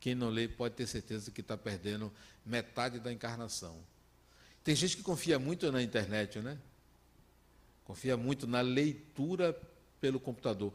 Quem 0.00 0.12
não 0.12 0.28
lê 0.28 0.48
pode 0.48 0.74
ter 0.74 0.88
certeza 0.88 1.30
que 1.30 1.40
está 1.40 1.56
perdendo 1.56 2.12
metade 2.44 2.98
da 2.98 3.12
encarnação. 3.12 3.78
Tem 4.64 4.74
gente 4.74 4.96
que 4.96 5.04
confia 5.04 5.38
muito 5.38 5.70
na 5.70 5.80
internet, 5.80 6.40
né? 6.40 6.58
Confia 7.84 8.16
muito 8.16 8.44
na 8.44 8.60
leitura 8.60 9.56
pelo 10.00 10.18
computador. 10.18 10.74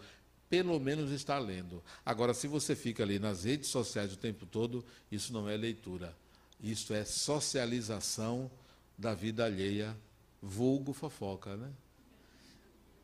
Pelo 0.49 0.79
menos 0.79 1.11
está 1.11 1.37
lendo. 1.37 1.83
Agora, 2.05 2.33
se 2.33 2.47
você 2.47 2.77
fica 2.77 3.03
ali 3.03 3.19
nas 3.19 3.43
redes 3.43 3.67
sociais 3.67 4.13
o 4.13 4.17
tempo 4.17 4.45
todo, 4.45 4.85
isso 5.11 5.33
não 5.33 5.49
é 5.49 5.57
leitura. 5.57 6.15
Isso 6.61 6.93
é 6.93 7.03
socialização 7.03 8.49
da 8.97 9.13
vida 9.13 9.43
alheia, 9.43 9.97
vulgo 10.41 10.93
fofoca, 10.93 11.57
né? 11.57 11.69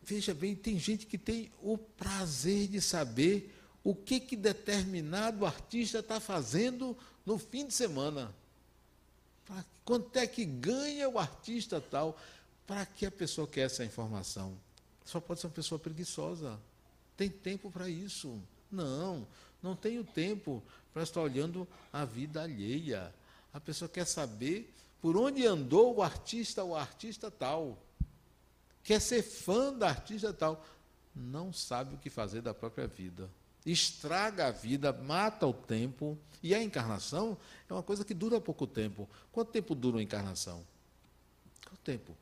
Veja 0.08 0.34
bem, 0.34 0.56
tem 0.56 0.80
gente 0.80 1.06
que 1.06 1.18
tem 1.18 1.52
o 1.62 1.78
prazer 1.78 2.70
de 2.70 2.80
saber 2.80 3.54
o 3.84 3.94
que, 3.94 4.22
que 4.22 4.38
determinado 4.38 5.46
artista 5.46 6.00
está 6.00 6.18
fazendo 6.18 6.98
no 7.26 7.38
fim 7.38 7.68
de 7.68 7.74
semana. 7.74 8.34
Quanto 9.84 10.16
é 10.16 10.26
que 10.26 10.46
ganha 10.46 11.10
o 11.10 11.20
artista 11.20 11.82
tal? 11.82 12.18
Para 12.66 12.86
que 12.86 13.06
a 13.06 13.12
pessoa 13.12 13.46
quer 13.46 13.66
essa 13.66 13.84
informação? 13.84 14.58
Só 15.04 15.20
pode 15.20 15.42
ser 15.42 15.48
uma 15.48 15.54
pessoa 15.54 15.78
preguiçosa. 15.78 16.58
Tem 17.18 17.30
tempo 17.30 17.70
para 17.70 17.90
isso? 17.90 18.42
Não, 18.72 19.28
não 19.62 19.76
tenho 19.76 20.06
tempo 20.06 20.64
para 20.94 21.04
estar 21.04 21.20
olhando 21.20 21.68
a 21.92 22.06
vida 22.06 22.44
alheia. 22.44 23.14
A 23.54 23.60
pessoa 23.60 23.90
quer 23.90 24.08
saber 24.08 24.74
por 25.02 25.18
onde 25.18 25.46
andou 25.46 25.98
o 25.98 26.02
artista 26.02 26.64
ou 26.64 26.78
artista 26.78 27.30
tal 27.30 27.78
quer 28.88 29.02
ser 29.02 29.22
fã 29.22 29.74
da 29.74 29.90
artista 29.90 30.32
tal, 30.32 30.66
não 31.14 31.52
sabe 31.52 31.96
o 31.96 31.98
que 31.98 32.10
fazer 32.10 32.42
da 32.42 32.54
própria 32.54 32.88
vida. 32.88 33.30
Estraga 33.66 34.48
a 34.48 34.52
vida, 34.52 34.94
mata 34.94 35.46
o 35.46 35.52
tempo. 35.52 36.18
E 36.42 36.56
a 36.56 36.64
encarnação 36.64 37.38
é 37.70 37.74
uma 37.74 37.84
coisa 37.84 38.06
que 38.06 38.14
dura 38.14 38.40
pouco 38.40 38.66
tempo. 38.66 39.10
Quanto 39.30 39.52
tempo 39.52 39.76
dura 39.76 39.98
uma 39.98 40.04
encarnação? 40.04 40.66
Quanto 41.66 41.82
tempo? 41.82 42.16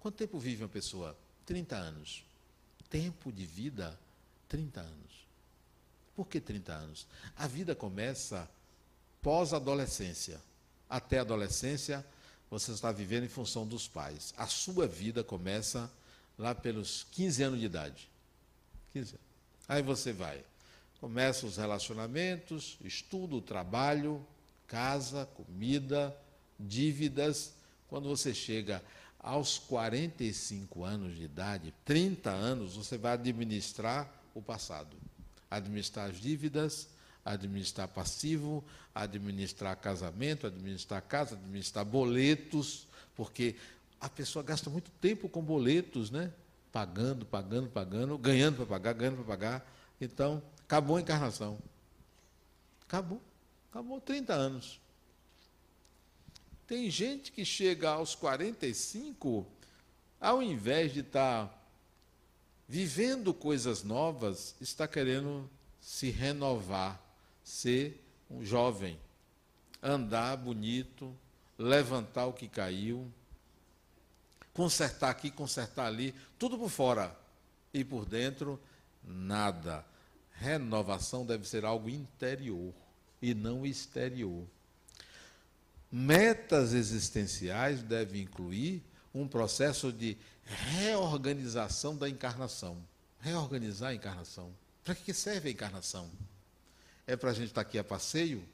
Quanto 0.00 0.16
tempo 0.16 0.40
vive 0.40 0.64
uma 0.64 0.68
pessoa? 0.68 1.16
30 1.46 1.76
anos. 1.76 2.24
Tempo 2.90 3.30
de 3.30 3.46
vida? 3.46 3.96
30 4.48 4.80
anos. 4.80 5.28
Por 6.16 6.26
que 6.26 6.40
30 6.40 6.72
anos? 6.72 7.06
A 7.36 7.46
vida 7.46 7.76
começa 7.76 8.50
pós-adolescência. 9.22 10.42
Até 10.90 11.18
a 11.18 11.22
adolescência, 11.22 12.04
você 12.50 12.72
está 12.72 12.90
vivendo 12.90 13.22
em 13.22 13.28
função 13.28 13.64
dos 13.64 13.86
pais. 13.86 14.34
A 14.36 14.48
sua 14.48 14.88
vida 14.88 15.22
começa 15.22 15.88
lá 16.38 16.54
pelos 16.54 17.04
15 17.10 17.42
anos 17.42 17.60
de 17.60 17.66
idade. 17.66 18.08
15 18.92 19.10
anos. 19.10 19.26
Aí 19.68 19.82
você 19.82 20.12
vai, 20.12 20.42
começa 21.00 21.44
os 21.46 21.56
relacionamentos, 21.56 22.78
estudo, 22.82 23.42
trabalho, 23.42 24.24
casa, 24.66 25.26
comida, 25.26 26.16
dívidas. 26.58 27.52
Quando 27.88 28.08
você 28.08 28.32
chega 28.32 28.82
aos 29.18 29.58
45 29.58 30.84
anos 30.84 31.16
de 31.16 31.24
idade, 31.24 31.74
30 31.84 32.30
anos, 32.30 32.76
você 32.76 32.96
vai 32.96 33.12
administrar 33.12 34.10
o 34.34 34.40
passado. 34.40 34.96
Administrar 35.50 36.10
as 36.10 36.20
dívidas, 36.20 36.88
administrar 37.24 37.88
passivo, 37.88 38.64
administrar 38.94 39.76
casamento, 39.76 40.46
administrar 40.46 41.02
casa, 41.02 41.34
administrar 41.34 41.84
boletos, 41.84 42.86
porque 43.14 43.56
a 44.00 44.08
pessoa 44.08 44.42
gasta 44.42 44.70
muito 44.70 44.90
tempo 44.92 45.28
com 45.28 45.42
boletos, 45.42 46.10
né? 46.10 46.32
Pagando, 46.70 47.26
pagando, 47.26 47.68
pagando, 47.68 48.16
ganhando 48.18 48.56
para 48.56 48.66
pagar, 48.66 48.92
ganhando 48.92 49.16
para 49.16 49.24
pagar. 49.24 49.72
Então, 50.00 50.42
acabou 50.64 50.96
a 50.96 51.00
encarnação. 51.00 51.58
Acabou. 52.82 53.20
Acabou 53.70 54.00
30 54.00 54.32
anos. 54.32 54.80
Tem 56.66 56.90
gente 56.90 57.32
que 57.32 57.44
chega 57.44 57.90
aos 57.90 58.14
45, 58.14 59.46
ao 60.20 60.42
invés 60.42 60.92
de 60.92 61.00
estar 61.00 61.46
tá 61.46 61.58
vivendo 62.68 63.32
coisas 63.32 63.82
novas, 63.82 64.54
está 64.60 64.86
querendo 64.86 65.48
se 65.80 66.10
renovar, 66.10 67.00
ser 67.42 68.04
um 68.30 68.44
jovem, 68.44 68.98
andar 69.82 70.36
bonito, 70.36 71.16
levantar 71.56 72.26
o 72.26 72.32
que 72.34 72.46
caiu, 72.46 73.10
consertar 74.58 75.10
aqui, 75.10 75.30
consertar 75.30 75.86
ali, 75.86 76.12
tudo 76.36 76.58
por 76.58 76.68
fora. 76.68 77.16
E 77.72 77.84
por 77.84 78.04
dentro, 78.04 78.60
nada. 79.04 79.86
Renovação 80.32 81.24
deve 81.24 81.46
ser 81.46 81.64
algo 81.64 81.88
interior 81.88 82.74
e 83.22 83.34
não 83.34 83.64
exterior. 83.64 84.44
Metas 85.92 86.72
existenciais 86.72 87.84
devem 87.84 88.22
incluir 88.22 88.82
um 89.14 89.28
processo 89.28 89.92
de 89.92 90.18
reorganização 90.44 91.96
da 91.96 92.08
encarnação. 92.08 92.82
Reorganizar 93.20 93.90
a 93.90 93.94
encarnação. 93.94 94.52
Para 94.82 94.96
que 94.96 95.14
serve 95.14 95.50
a 95.50 95.52
encarnação? 95.52 96.10
É 97.06 97.14
para 97.14 97.30
a 97.30 97.34
gente 97.34 97.50
estar 97.50 97.60
aqui 97.60 97.78
a 97.78 97.84
passeio? 97.84 98.44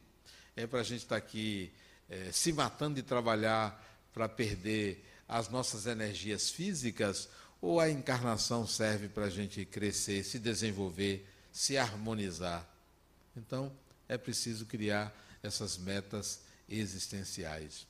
É 0.55 0.67
para 0.67 0.81
a 0.81 0.85
gente 0.85 1.01
estar 1.01 1.17
aqui 1.17 1.73
é, 2.11 2.31
se 2.31 2.53
matando 2.53 2.97
de 2.97 3.03
trabalhar 3.03 3.83
para 4.13 4.29
perder 4.29 5.14
as 5.29 5.49
nossas 5.49 5.87
energias 5.87 6.51
físicas 6.51 7.29
ou 7.61 7.81
a 7.81 7.91
encarnação 7.91 8.67
serve 8.67 9.09
para 9.09 9.25
a 9.25 9.31
gente 9.31 9.65
crescer, 9.65 10.23
se 10.25 10.39
desenvolver, 10.39 11.29
se 11.53 11.79
harmonizar? 11.79 12.69
Então, 13.37 13.73
é 14.09 14.19
preciso 14.19 14.67
criar 14.67 15.15
essas 15.43 15.77
metas 15.77 16.41
existenciais. 16.69 17.87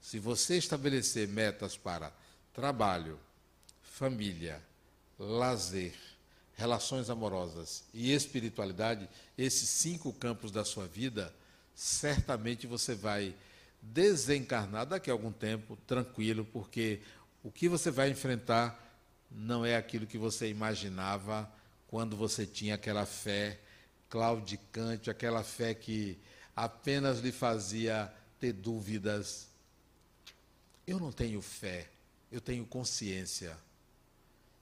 Se 0.00 0.18
você 0.18 0.56
estabelecer 0.56 1.28
metas 1.28 1.76
para 1.76 2.12
trabalho, 2.54 3.18
família, 3.82 4.62
lazer, 5.18 5.94
relações 6.54 7.10
amorosas 7.10 7.84
e 7.92 8.12
espiritualidade, 8.12 9.08
esses 9.36 9.68
cinco 9.68 10.12
campos 10.12 10.50
da 10.50 10.64
sua 10.64 10.86
vida, 10.86 11.34
certamente 11.74 12.66
você 12.66 12.94
vai 12.94 13.34
desencarnar 13.82 14.86
daqui 14.86 15.10
a 15.10 15.12
algum 15.12 15.32
tempo, 15.32 15.76
tranquilo, 15.86 16.44
porque 16.44 17.00
o 17.42 17.50
que 17.50 17.68
você 17.68 17.90
vai 17.90 18.10
enfrentar 18.10 18.78
não 19.30 19.64
é 19.64 19.76
aquilo 19.76 20.06
que 20.06 20.18
você 20.18 20.48
imaginava 20.48 21.50
quando 21.88 22.16
você 22.16 22.46
tinha 22.46 22.74
aquela 22.74 23.06
fé 23.06 23.58
claudicante, 24.08 25.10
aquela 25.10 25.42
fé 25.42 25.72
que 25.72 26.18
apenas 26.54 27.20
lhe 27.20 27.32
fazia 27.32 28.12
ter 28.38 28.52
dúvidas. 28.52 29.48
Eu 30.86 30.98
não 30.98 31.12
tenho 31.12 31.40
fé, 31.40 31.88
eu 32.30 32.40
tenho 32.40 32.66
consciência. 32.66 33.56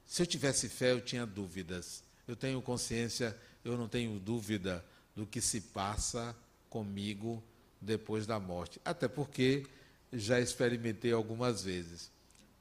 Se 0.05 0.21
eu 0.21 0.27
tivesse 0.27 0.69
fé, 0.69 0.91
eu 0.91 1.01
tinha 1.01 1.25
dúvidas. 1.25 2.03
Eu 2.27 2.35
tenho 2.35 2.61
consciência, 2.61 3.35
eu 3.65 3.77
não 3.77 3.87
tenho 3.87 4.19
dúvida 4.19 4.85
do 5.15 5.25
que 5.25 5.41
se 5.41 5.61
passa 5.61 6.35
comigo 6.69 7.43
depois 7.81 8.25
da 8.25 8.39
morte. 8.39 8.79
Até 8.83 9.07
porque 9.07 9.65
já 10.11 10.39
experimentei 10.39 11.11
algumas 11.11 11.63
vezes. 11.63 12.11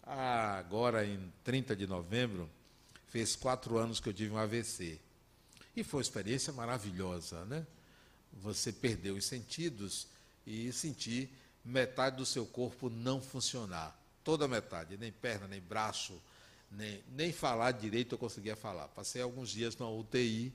Ah, 0.03 0.59
agora, 0.59 1.05
em 1.07 1.33
30 1.45 1.77
de 1.77 1.87
novembro, 1.87 2.49
fez 3.09 3.37
quatro 3.37 3.79
anos 3.79 4.01
que 4.01 4.09
eu 4.09 4.14
tive 4.14 4.33
um 4.33 4.39
AVC. 4.39 4.99
E 5.77 5.85
foi 5.85 5.99
uma 5.99 6.03
experiência 6.03 6.53
maravilhosa, 6.53 7.45
né? 7.45 7.66
você 8.33 8.73
perder 8.73 9.11
os 9.11 9.25
sentidos 9.25 10.07
e 10.47 10.73
sentir 10.73 11.31
metade 11.64 12.16
do 12.16 12.27
seu 12.27 12.47
corpo 12.47 12.89
não 12.89 13.21
funcionar. 13.21 13.97
Toda 14.25 14.49
metade, 14.49 14.97
nem 14.97 15.12
perna, 15.12 15.49
nem 15.49 15.61
braço, 15.61 16.21
nem, 16.71 17.03
nem 17.11 17.33
falar 17.33 17.73
direito 17.73 18.14
eu 18.14 18.19
conseguia 18.19 18.57
falar. 18.57 18.89
Passei 18.89 19.23
alguns 19.23 19.51
dias 19.51 19.77
na 19.77 19.89
UTI, 19.89 20.53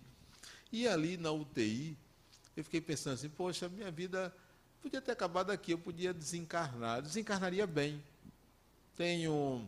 e 0.72 0.88
ali 0.88 1.18
na 1.18 1.32
UTI, 1.32 1.98
eu 2.56 2.64
fiquei 2.64 2.82
pensando 2.82 3.14
assim, 3.14 3.30
poxa, 3.30 3.70
minha 3.70 3.92
vida 3.92 4.34
podia 4.84 5.02
ter 5.02 5.14
acabado 5.14 5.50
aqui, 5.50 5.72
eu 5.72 5.78
podia 5.78 6.14
desencarnar. 6.14 7.02
Desencarnaria 7.02 7.66
bem. 7.66 8.04
Tenho 8.98 9.68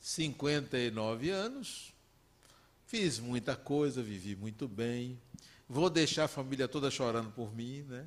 59 0.00 1.28
anos, 1.28 1.92
fiz 2.86 3.18
muita 3.18 3.54
coisa, 3.54 4.02
vivi 4.02 4.34
muito 4.34 4.66
bem. 4.66 5.20
Vou 5.68 5.90
deixar 5.90 6.24
a 6.24 6.28
família 6.28 6.66
toda 6.66 6.90
chorando 6.90 7.30
por 7.30 7.54
mim, 7.54 7.82
né? 7.82 8.06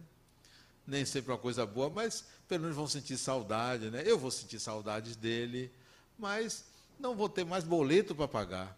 Nem 0.88 1.06
sempre 1.06 1.32
é 1.32 1.36
uma 1.36 1.40
coisa 1.40 1.64
boa, 1.64 1.92
mas 1.92 2.26
pelo 2.48 2.64
menos 2.64 2.76
vão 2.76 2.88
sentir 2.88 3.18
saudade, 3.18 3.92
né? 3.92 4.02
Eu 4.04 4.18
vou 4.18 4.32
sentir 4.32 4.60
saudades 4.60 5.16
dele, 5.16 5.72
mas 6.18 6.66
não 7.00 7.16
vou 7.16 7.30
ter 7.30 7.46
mais 7.46 7.64
boleto 7.64 8.16
para 8.16 8.28
pagar. 8.28 8.78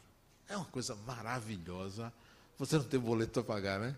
É 0.49 0.57
uma 0.57 0.65
coisa 0.65 0.95
maravilhosa. 0.95 2.11
Você 2.57 2.75
não 2.75 2.84
tem 2.84 2.99
boleto 2.99 3.31
para 3.31 3.43
pagar, 3.43 3.79
né? 3.79 3.95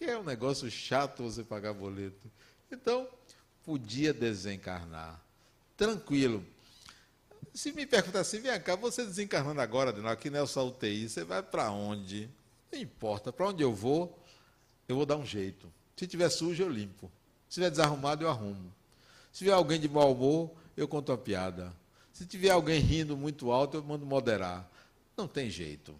E 0.00 0.04
é 0.04 0.18
um 0.18 0.22
negócio 0.22 0.70
chato 0.70 1.22
você 1.22 1.42
pagar 1.42 1.72
boleto. 1.72 2.30
Então, 2.70 3.08
podia 3.64 4.12
desencarnar. 4.12 5.20
Tranquilo. 5.76 6.44
Se 7.52 7.72
me 7.72 7.86
perguntar 7.86 8.20
assim, 8.20 8.40
vem 8.40 8.60
cá, 8.60 8.76
você 8.76 9.04
desencarnando 9.04 9.60
agora, 9.60 9.90
aqui 10.10 10.30
nessa 10.30 10.62
UTI, 10.62 11.08
você 11.08 11.24
vai 11.24 11.42
para 11.42 11.70
onde? 11.70 12.30
Não 12.70 12.78
importa, 12.78 13.32
para 13.32 13.48
onde 13.48 13.62
eu 13.62 13.74
vou, 13.74 14.18
eu 14.88 14.96
vou 14.96 15.06
dar 15.06 15.16
um 15.16 15.26
jeito. 15.26 15.72
Se 15.96 16.06
tiver 16.06 16.28
sujo, 16.28 16.62
eu 16.62 16.68
limpo. 16.68 17.10
Se 17.48 17.54
tiver 17.54 17.70
desarrumado, 17.70 18.24
eu 18.24 18.30
arrumo. 18.30 18.72
Se 19.32 19.40
tiver 19.40 19.52
alguém 19.52 19.80
de 19.80 19.88
mau 19.88 20.12
humor, 20.12 20.52
eu 20.76 20.86
conto 20.86 21.10
a 21.10 21.18
piada. 21.18 21.72
Se 22.12 22.26
tiver 22.26 22.50
alguém 22.50 22.80
rindo 22.80 23.16
muito 23.16 23.50
alto, 23.50 23.76
eu 23.76 23.82
mando 23.82 24.06
moderar. 24.06 24.68
Não 25.16 25.26
tem 25.26 25.50
jeito. 25.50 25.98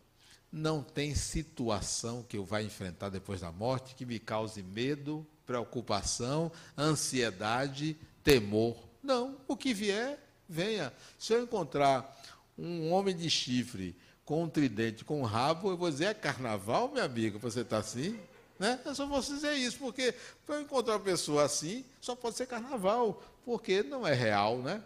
Não 0.50 0.82
tem 0.82 1.14
situação 1.14 2.22
que 2.22 2.36
eu 2.36 2.44
vá 2.44 2.62
enfrentar 2.62 3.10
depois 3.10 3.40
da 3.42 3.52
morte 3.52 3.94
que 3.94 4.06
me 4.06 4.18
cause 4.18 4.62
medo, 4.62 5.26
preocupação, 5.46 6.50
ansiedade, 6.76 7.96
temor. 8.24 8.76
Não, 9.02 9.36
o 9.46 9.56
que 9.56 9.74
vier, 9.74 10.18
venha. 10.48 10.92
Se 11.18 11.32
eu 11.32 11.42
encontrar 11.42 12.16
um 12.56 12.90
homem 12.90 13.14
de 13.14 13.28
chifre 13.28 13.94
com 14.24 14.44
um 14.44 14.48
tridente, 14.48 15.04
com 15.04 15.20
um 15.20 15.24
rabo, 15.24 15.70
eu 15.70 15.76
vou 15.76 15.90
dizer, 15.90 16.06
é 16.06 16.14
carnaval, 16.14 16.90
meu 16.90 17.04
amigo, 17.04 17.38
você 17.38 17.60
está 17.60 17.78
assim? 17.78 18.18
Né? 18.58 18.78
Eu 18.84 18.94
só 18.94 19.06
vou 19.06 19.20
dizer 19.20 19.54
isso, 19.54 19.78
porque 19.78 20.14
para 20.44 20.56
eu 20.56 20.62
encontrar 20.62 20.94
uma 20.94 21.00
pessoa 21.00 21.44
assim, 21.44 21.84
só 22.00 22.16
pode 22.16 22.36
ser 22.36 22.46
carnaval, 22.46 23.22
porque 23.44 23.82
não 23.82 24.06
é 24.06 24.12
real, 24.12 24.58
né? 24.58 24.82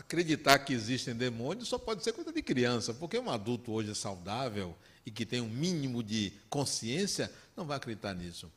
Acreditar 0.00 0.58
que 0.60 0.72
existem 0.72 1.14
demônios 1.14 1.68
só 1.68 1.78
pode 1.78 2.02
ser 2.02 2.12
coisa 2.12 2.32
de 2.32 2.42
criança, 2.42 2.94
porque 2.94 3.18
um 3.18 3.30
adulto 3.30 3.70
hoje 3.72 3.94
saudável 3.94 4.74
e 5.04 5.10
que 5.10 5.26
tem 5.26 5.40
um 5.40 5.48
mínimo 5.48 6.02
de 6.02 6.32
consciência 6.48 7.30
não 7.56 7.64
vai 7.64 7.76
acreditar 7.76 8.14
nisso. 8.14 8.50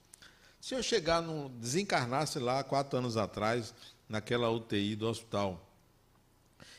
Se 0.59 0.73
eu 0.73 0.81
chegar, 0.81 1.21
desencarnasse 1.59 2.39
lá 2.39 2.63
quatro 2.63 2.97
anos 2.97 3.17
atrás, 3.17 3.73
naquela 4.07 4.49
UTI 4.49 4.95
do 4.95 5.07
hospital, 5.07 5.69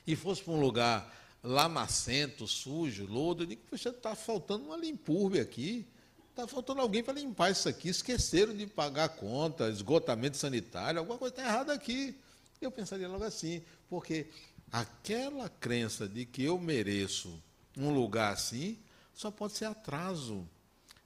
e 0.06 0.16
fosse 0.16 0.42
para 0.42 0.54
um 0.54 0.60
lugar 0.60 1.14
lamacento, 1.42 2.46
sujo, 2.48 3.06
lodo, 3.06 3.42
eu 3.42 3.46
digo, 3.46 3.62
poxa, 3.68 3.90
está 3.90 4.14
faltando 4.14 4.64
uma 4.64 4.76
limpurbe 4.78 5.38
aqui, 5.38 5.86
está 6.30 6.48
faltando 6.48 6.80
alguém 6.80 7.02
para 7.02 7.12
limpar 7.12 7.50
isso 7.50 7.68
aqui, 7.68 7.90
esqueceram 7.90 8.54
de 8.54 8.66
pagar 8.66 9.04
a 9.04 9.08
conta, 9.08 9.68
esgotamento 9.68 10.38
sanitário, 10.38 10.98
alguma 10.98 11.18
coisa 11.18 11.34
está 11.34 11.44
errada 11.46 11.72
aqui. 11.74 12.16
Eu 12.60 12.70
pensaria 12.70 13.06
logo 13.06 13.24
assim, 13.24 13.62
porque 13.90 14.26
aquela 14.74 15.48
crença 15.48 16.08
de 16.08 16.26
que 16.26 16.42
eu 16.42 16.58
mereço 16.58 17.40
um 17.76 17.94
lugar 17.94 18.32
assim 18.32 18.76
só 19.14 19.30
pode 19.30 19.56
ser 19.56 19.66
atraso. 19.66 20.44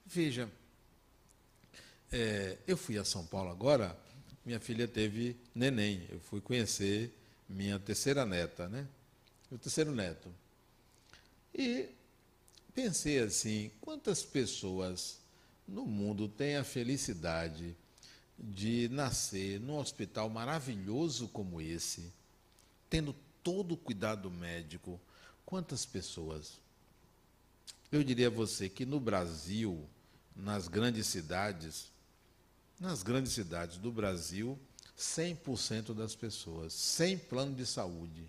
Veja, 0.07 0.51
é, 2.11 2.57
eu 2.67 2.79
fui 2.79 2.97
a 2.97 3.05
São 3.05 3.27
Paulo 3.27 3.51
agora, 3.51 3.95
minha 4.43 4.59
filha 4.59 4.89
teve 4.89 5.37
neném, 5.55 6.07
eu 6.09 6.19
fui 6.19 6.41
conhecer 6.41 7.13
minha 7.47 7.79
terceira 7.79 8.25
neta, 8.25 8.71
né? 8.71 8.89
O 9.51 9.59
terceiro 9.59 9.95
neto. 9.95 10.33
E 11.55 11.91
pensei 12.75 13.19
assim, 13.19 13.71
quantas 13.83 14.25
pessoas 14.25 15.19
no 15.67 15.85
mundo 15.85 16.27
têm 16.27 16.57
a 16.57 16.65
felicidade 16.65 17.77
de 18.39 18.89
nascer 18.89 19.61
num 19.61 19.77
hospital 19.77 20.31
maravilhoso 20.31 21.29
como 21.29 21.61
esse, 21.61 22.11
tendo 22.89 23.15
todo 23.43 23.73
o 23.73 23.77
cuidado 23.77 24.31
médico. 24.31 25.01
Quantas 25.45 25.87
pessoas? 25.87 26.61
Eu 27.91 28.05
diria 28.05 28.27
a 28.27 28.31
você 28.31 28.69
que 28.69 28.85
no 28.85 29.01
Brasil, 29.01 29.89
nas 30.37 30.69
grandes 30.69 31.07
cidades, 31.07 31.91
nas 32.79 33.03
grandes 33.03 33.33
cidades 33.33 33.79
do 33.79 33.91
Brasil, 33.91 34.59
100% 34.99 35.95
das 35.95 36.15
pessoas, 36.15 36.73
sem 36.73 37.17
plano 37.17 37.55
de 37.55 37.65
saúde, 37.65 38.29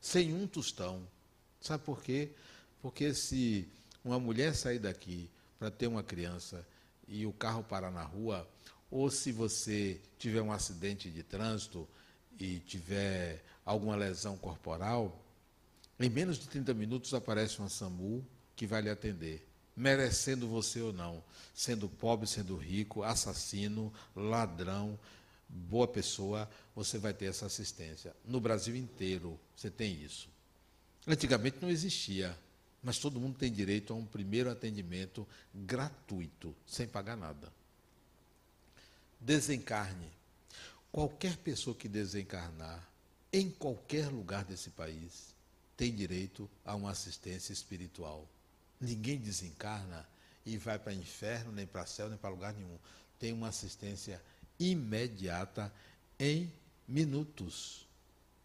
sem 0.00 0.32
um 0.32 0.46
tostão. 0.46 1.02
Sabe 1.60 1.82
por 1.84 2.02
quê? 2.02 2.30
Porque 2.80 3.12
se 3.14 3.68
uma 4.04 4.20
mulher 4.20 4.54
sair 4.54 4.78
daqui 4.78 5.28
para 5.58 5.70
ter 5.70 5.86
uma 5.86 6.02
criança 6.02 6.64
e 7.08 7.26
o 7.26 7.32
carro 7.32 7.64
parar 7.64 7.90
na 7.90 8.04
rua, 8.04 8.48
ou 8.90 9.10
se 9.10 9.32
você 9.32 10.00
tiver 10.18 10.40
um 10.40 10.52
acidente 10.52 11.10
de 11.10 11.22
trânsito 11.22 11.88
e 12.38 12.60
tiver 12.60 13.42
alguma 13.68 13.94
lesão 13.94 14.34
corporal, 14.38 15.22
em 16.00 16.08
menos 16.08 16.38
de 16.38 16.48
30 16.48 16.72
minutos 16.72 17.12
aparece 17.12 17.58
uma 17.58 17.68
SAMU 17.68 18.24
que 18.56 18.66
vai 18.66 18.80
lhe 18.80 18.88
atender, 18.88 19.46
merecendo 19.76 20.48
você 20.48 20.80
ou 20.80 20.90
não, 20.90 21.22
sendo 21.54 21.86
pobre, 21.86 22.26
sendo 22.26 22.56
rico, 22.56 23.02
assassino, 23.02 23.92
ladrão, 24.16 24.98
boa 25.46 25.86
pessoa, 25.86 26.48
você 26.74 26.96
vai 26.96 27.12
ter 27.12 27.26
essa 27.26 27.44
assistência. 27.44 28.16
No 28.24 28.40
Brasil 28.40 28.74
inteiro 28.74 29.38
você 29.54 29.70
tem 29.70 30.02
isso. 30.02 30.30
Antigamente 31.06 31.58
não 31.60 31.68
existia, 31.68 32.34
mas 32.82 32.98
todo 32.98 33.20
mundo 33.20 33.36
tem 33.36 33.52
direito 33.52 33.92
a 33.92 33.96
um 33.96 34.06
primeiro 34.06 34.50
atendimento 34.50 35.28
gratuito, 35.54 36.56
sem 36.66 36.86
pagar 36.86 37.18
nada. 37.18 37.52
Desencarne. 39.20 40.08
Qualquer 40.90 41.36
pessoa 41.36 41.76
que 41.76 41.86
desencarnar 41.86 42.88
em 43.32 43.50
qualquer 43.50 44.08
lugar 44.08 44.44
desse 44.44 44.70
país 44.70 45.34
tem 45.76 45.94
direito 45.94 46.48
a 46.64 46.74
uma 46.74 46.90
assistência 46.90 47.52
espiritual. 47.52 48.26
Ninguém 48.80 49.18
desencarna 49.18 50.06
e 50.44 50.56
vai 50.56 50.78
para 50.78 50.94
inferno, 50.94 51.52
nem 51.52 51.66
para 51.66 51.86
céu, 51.86 52.08
nem 52.08 52.18
para 52.18 52.30
lugar 52.30 52.54
nenhum. 52.54 52.78
Tem 53.18 53.32
uma 53.32 53.48
assistência 53.48 54.22
imediata 54.58 55.72
em 56.18 56.52
minutos. 56.86 57.86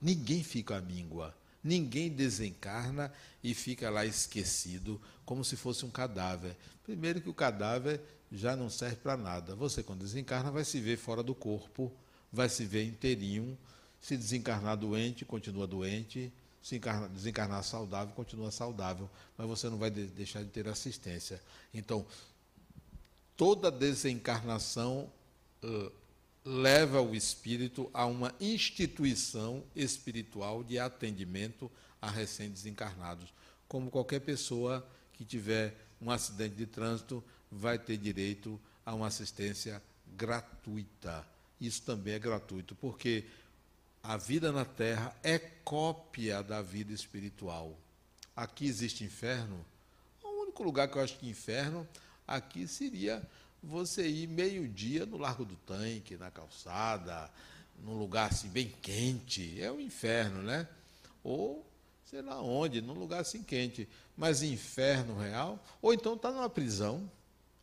Ninguém 0.02 0.44
fica 0.44 0.78
à 0.78 0.82
míngua. 0.82 1.36
Ninguém 1.64 2.10
desencarna 2.10 3.12
e 3.44 3.54
fica 3.54 3.90
lá 3.90 4.06
esquecido 4.06 5.02
como 5.26 5.46
se 5.46 5.56
fosse 5.56 5.86
um 5.86 5.90
cadáver. 5.90 6.58
Primeiro 6.84 7.22
que 7.22 7.30
o 7.30 7.34
cadáver 7.34 8.02
já 8.32 8.56
não 8.56 8.70
serve 8.70 8.98
para 8.98 9.16
nada. 9.16 9.56
Você, 9.56 9.82
quando 9.82 10.02
desencarna, 10.02 10.52
vai 10.52 10.66
se 10.66 10.80
ver 10.82 10.98
fora 10.98 11.24
do 11.24 11.34
corpo 11.34 11.92
vai 12.34 12.50
se 12.50 12.66
ver 12.66 12.84
inteirinho. 12.84 13.56
Se 14.04 14.18
desencarnar 14.18 14.76
doente, 14.76 15.24
continua 15.24 15.66
doente. 15.66 16.30
Se 16.62 16.76
encarnar, 16.76 17.08
desencarnar 17.08 17.64
saudável, 17.64 18.14
continua 18.14 18.52
saudável. 18.52 19.10
Mas 19.38 19.48
você 19.48 19.70
não 19.70 19.78
vai 19.78 19.90
de, 19.90 20.06
deixar 20.08 20.44
de 20.44 20.50
ter 20.50 20.68
assistência. 20.68 21.42
Então, 21.74 22.06
toda 23.38 23.72
desencarnação 23.72 25.10
uh, 25.64 25.92
leva 26.44 27.02
o 27.02 27.16
espírito 27.16 27.90
a 27.94 28.06
uma 28.06 28.36
instituição 28.42 29.64
espiritual 29.74 30.66
de 30.66 30.78
atendimento 30.78 31.72
a 32.02 32.10
recém-desencarnados. 32.12 33.34
Como 33.70 33.90
qualquer 33.90 34.20
pessoa 34.20 34.86
que 35.14 35.24
tiver 35.24 35.78
um 36.02 36.12
acidente 36.12 36.56
de 36.56 36.66
trânsito 36.66 37.24
vai 37.50 37.80
ter 37.80 37.96
direito 37.96 38.60
a 38.86 38.94
uma 38.94 39.08
assistência 39.08 39.82
gratuita 40.18 41.26
isso 41.64 41.82
também 41.84 42.14
é 42.14 42.20
gratuito, 42.20 42.76
porque 42.76 43.24
a 44.04 44.18
vida 44.18 44.52
na 44.52 44.66
terra 44.66 45.16
é 45.24 45.40
cópia 45.40 46.44
da 46.44 46.62
vida 46.62 46.92
espiritual. 46.92 47.74
Aqui 48.36 48.68
existe 48.68 49.06
inferno. 49.06 49.66
O 50.22 50.44
único 50.44 50.62
lugar 50.62 50.90
que 50.90 50.98
eu 50.98 51.02
acho 51.02 51.18
que 51.18 51.30
inferno 51.30 51.88
aqui 52.28 52.68
seria 52.68 53.26
você 53.64 54.06
ir 54.06 54.28
meio-dia 54.28 55.06
no 55.06 55.18
Largo 55.18 55.46
do 55.46 55.56
Tanque, 55.56 56.18
na 56.18 56.30
calçada, 56.30 57.32
num 57.80 57.98
lugar 57.98 58.30
assim 58.30 58.50
bem 58.50 58.68
quente. 58.82 59.62
É 59.62 59.72
o 59.72 59.80
inferno, 59.80 60.44
né? 60.44 60.68
Ou 61.24 61.66
sei 62.04 62.22
lá 62.22 62.42
onde, 62.42 62.82
num 62.82 62.94
lugar 62.94 63.22
assim 63.22 63.42
quente, 63.42 63.88
mas 64.18 64.44
inferno 64.44 65.18
real, 65.18 65.64
ou 65.82 65.94
então 65.94 66.16
está 66.16 66.30
numa 66.30 66.50
prisão. 66.50 67.10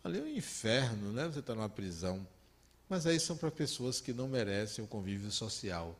Ali 0.03 0.18
é 0.18 0.22
um 0.22 0.26
inferno, 0.26 1.12
né? 1.12 1.26
Você 1.26 1.41
está 1.41 1.55
numa 1.55 1.68
prisão. 1.68 2.26
Mas 2.88 3.07
aí 3.07 3.20
são 3.20 3.36
para 3.36 3.51
pessoas 3.51 4.01
que 4.01 4.14
não 4.14 4.26
merecem 4.26 4.82
o 4.82 4.88
convívio 4.88 5.30
social. 5.30 5.95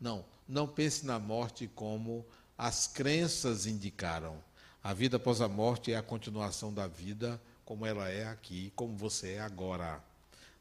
Não, 0.00 0.24
não 0.48 0.66
pense 0.66 1.04
na 1.04 1.18
morte 1.18 1.68
como 1.74 2.24
as 2.56 2.86
crenças 2.86 3.66
indicaram. 3.66 4.42
A 4.82 4.94
vida 4.94 5.16
após 5.16 5.40
a 5.40 5.48
morte 5.48 5.92
é 5.92 5.96
a 5.96 6.02
continuação 6.02 6.72
da 6.72 6.86
vida 6.86 7.40
como 7.64 7.84
ela 7.84 8.08
é 8.08 8.26
aqui, 8.26 8.72
como 8.74 8.96
você 8.96 9.32
é 9.32 9.40
agora. 9.40 10.02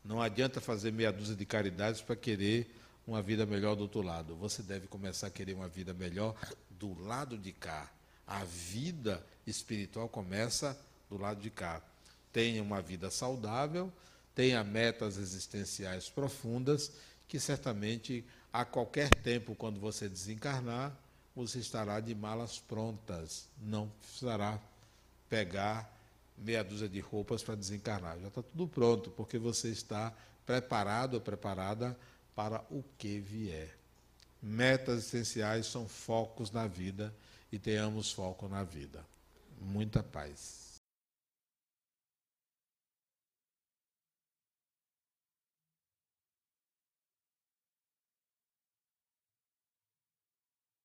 Não 0.03 0.21
adianta 0.21 0.59
fazer 0.59 0.91
meia 0.91 1.11
dúzia 1.11 1.35
de 1.35 1.45
caridades 1.45 2.01
para 2.01 2.17
querer 2.17 2.69
uma 3.07 3.21
vida 3.21 3.45
melhor 3.45 3.75
do 3.75 3.83
outro 3.83 4.01
lado. 4.01 4.35
Você 4.35 4.61
deve 4.61 4.87
começar 4.87 5.27
a 5.27 5.29
querer 5.29 5.53
uma 5.53 5.69
vida 5.69 5.93
melhor 5.93 6.35
do 6.69 7.01
lado 7.01 7.37
de 7.37 7.53
cá. 7.53 7.89
A 8.27 8.43
vida 8.43 9.25
espiritual 9.45 10.09
começa 10.09 10.77
do 11.09 11.17
lado 11.17 11.41
de 11.41 11.49
cá. 11.49 11.81
Tenha 12.33 12.61
uma 12.61 12.81
vida 12.81 13.09
saudável, 13.09 13.91
tenha 14.35 14.61
metas 14.63 15.17
existenciais 15.17 16.09
profundas, 16.09 16.91
que 17.27 17.39
certamente 17.39 18.25
a 18.57 18.65
qualquer 18.65 19.13
tempo, 19.13 19.53
quando 19.53 19.79
você 19.79 20.09
desencarnar, 20.09 20.91
você 21.35 21.59
estará 21.59 21.99
de 21.99 22.15
malas 22.15 22.57
prontas. 22.57 23.47
Não 23.61 23.87
precisará 24.01 24.59
pegar 25.29 25.95
meia 26.35 26.63
dúzia 26.63 26.89
de 26.89 26.99
roupas 26.99 27.43
para 27.43 27.53
desencarnar. 27.53 28.19
Já 28.19 28.29
está 28.29 28.41
tudo 28.41 28.67
pronto, 28.67 29.11
porque 29.11 29.37
você 29.37 29.67
está 29.67 30.11
preparado 30.43 31.13
ou 31.13 31.21
preparada 31.21 31.95
para 32.35 32.65
o 32.71 32.83
que 32.97 33.19
vier. 33.19 33.77
Metas 34.41 35.05
essenciais 35.05 35.67
são 35.67 35.87
focos 35.87 36.49
na 36.49 36.65
vida 36.65 37.13
e 37.51 37.59
tenhamos 37.59 38.11
foco 38.11 38.47
na 38.47 38.63
vida. 38.63 39.05
Muita 39.61 40.01
paz. 40.01 40.66